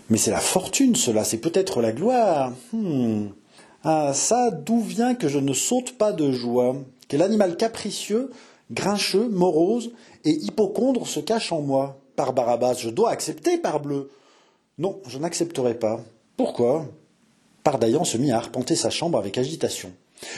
Mais 0.08 0.18
c'est 0.18 0.30
la 0.30 0.40
fortune, 0.40 0.96
cela, 0.96 1.24
c'est 1.24 1.38
peut-être 1.38 1.82
la 1.82 1.92
gloire. 1.92 2.52
Hum. 2.72 3.32
Ah, 3.84 4.12
ça, 4.14 4.50
d'où 4.50 4.80
vient 4.80 5.14
que 5.14 5.28
je 5.28 5.38
ne 5.38 5.52
saute 5.52 5.96
pas 5.98 6.12
de 6.12 6.32
joie? 6.32 6.76
Quel 7.08 7.22
animal 7.22 7.56
capricieux, 7.56 8.30
grincheux, 8.70 9.28
morose 9.28 9.92
et 10.24 10.30
hypocondre 10.30 11.06
se 11.06 11.20
cache 11.20 11.52
en 11.52 11.60
moi? 11.60 12.00
Par 12.16 12.32
Barabbas, 12.32 12.74
je 12.74 12.90
dois 12.90 13.10
accepter, 13.10 13.58
parbleu. 13.58 14.10
Non, 14.78 15.00
je 15.06 15.18
n'accepterai 15.18 15.74
pas. 15.78 16.00
Pourquoi? 16.36 16.86
Pardaillan 17.62 18.04
se 18.04 18.16
mit 18.16 18.32
à 18.32 18.38
arpenter 18.38 18.76
sa 18.76 18.90
chambre 18.90 19.18
avec 19.18 19.38
agitation. 19.38 19.92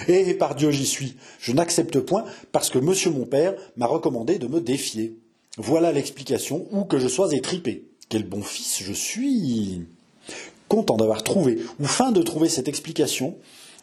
Eh, 0.09 0.35
par 0.35 0.55
Dieu, 0.55 0.71
j'y 0.71 0.87
suis. 0.87 1.17
Je 1.39 1.53
n'accepte 1.53 2.01
point 2.01 2.25
parce 2.53 2.71
que 2.71 2.79
monsieur 2.79 3.11
mon 3.11 3.25
père 3.25 3.55
m'a 3.77 3.87
recommandé 3.87 4.39
de 4.39 4.47
me 4.47 4.61
défier. 4.61 5.17
Voilà 5.57 5.93
l'explication, 5.93 6.67
ou 6.71 6.85
que 6.85 6.99
je 6.99 7.09
sois 7.09 7.35
étripé. 7.35 7.90
Quel 8.11 8.25
bon 8.25 8.43
fils 8.43 8.83
je 8.83 8.93
suis 8.93 9.87
Content 10.69 10.97
d'avoir 10.97 11.23
trouvé, 11.23 11.59
ou 11.79 11.87
fin 11.87 12.13
de 12.13 12.21
trouver 12.23 12.49
cette 12.49 12.69
explication, 12.69 13.37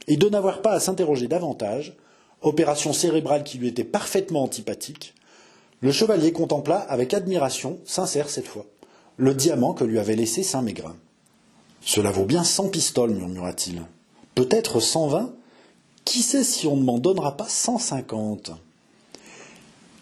et 0.08 0.18
de 0.18 0.30
n'avoir 0.30 0.62
pas 0.62 0.74
à 0.74 0.80
s'interroger 0.82 1.28
davantage, 1.28 1.96
opération 2.42 2.92
cérébrale 2.92 3.44
qui 3.44 3.58
lui 3.58 3.70
était 3.70 3.86
parfaitement 3.86 4.44
antipathique, 4.44 5.16
le 5.80 5.94
chevalier 5.94 6.34
contempla 6.34 6.78
avec 6.78 7.14
admiration, 7.14 7.80
sincère 7.86 8.30
cette 8.30 8.48
fois, 8.48 8.66
le 9.16 9.34
diamant 9.34 9.74
que 9.74 9.86
lui 9.86 9.98
avait 9.98 10.16
laissé 10.16 10.44
Saint-Mégrin. 10.44 10.98
Cela 11.82 12.12
vaut 12.12 12.26
bien 12.26 12.44
cent 12.44 12.68
pistoles, 12.68 13.12
murmura-t-il. 13.12 13.82
Peut-être 14.36 14.82
cent 14.82 15.08
vingt? 15.08 15.34
Qui 16.04 16.22
sait 16.22 16.44
si 16.44 16.68
on 16.68 16.76
ne 16.76 16.84
m'en 16.84 17.00
donnera 17.00 17.38
pas 17.38 17.48
cent 17.48 17.78
cinquante? 17.78 18.52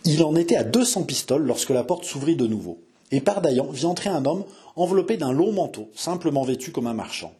Il 0.04 0.24
en 0.24 0.36
était 0.36 0.56
à 0.56 0.64
deux 0.64 0.86
cents 0.86 1.04
pistoles 1.04 1.44
lorsque 1.44 1.70
la 1.70 1.84
porte 1.84 2.06
s'ouvrit 2.06 2.36
de 2.36 2.48
nouveau, 2.48 2.80
et 3.16 3.22
Pardaillan 3.22 3.68
vit 3.72 3.86
entrer 3.86 4.10
un 4.10 4.26
homme 4.26 4.44
enveloppé 4.76 5.16
d'un 5.16 5.32
long 5.32 5.54
manteau, 5.54 5.90
simplement 5.96 6.44
vêtu 6.44 6.74
comme 6.74 6.88
un 6.88 6.94
marchand. 6.94 7.32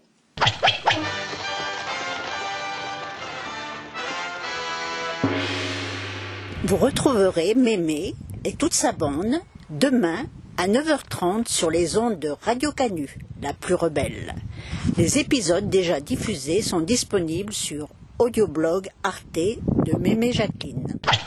Vous 6.64 6.78
retrouverez 6.78 7.56
Mémé 7.56 8.16
et 8.46 8.54
toute 8.54 8.74
sa 8.74 8.94
bande 8.94 9.36
demain 9.70 10.26
à 10.56 10.70
9h30 10.70 11.50
sur 11.50 11.70
les 11.70 11.98
ondes 11.98 12.20
de 12.20 12.30
Radio 12.30 12.72
Canu, 12.72 13.18
la 13.42 13.52
plus 13.52 13.76
rebelle. 13.76 14.34
Les 14.98 15.18
épisodes 15.18 15.70
déjà 15.70 16.00
diffusés 16.00 16.62
sont 16.62 16.80
disponibles 16.80 17.52
sur 17.52 17.90
audioblog 18.18 18.88
Arte 19.04 19.60
de 19.86 19.98
Mémé 20.00 20.32
Jacqueline. 20.32 20.98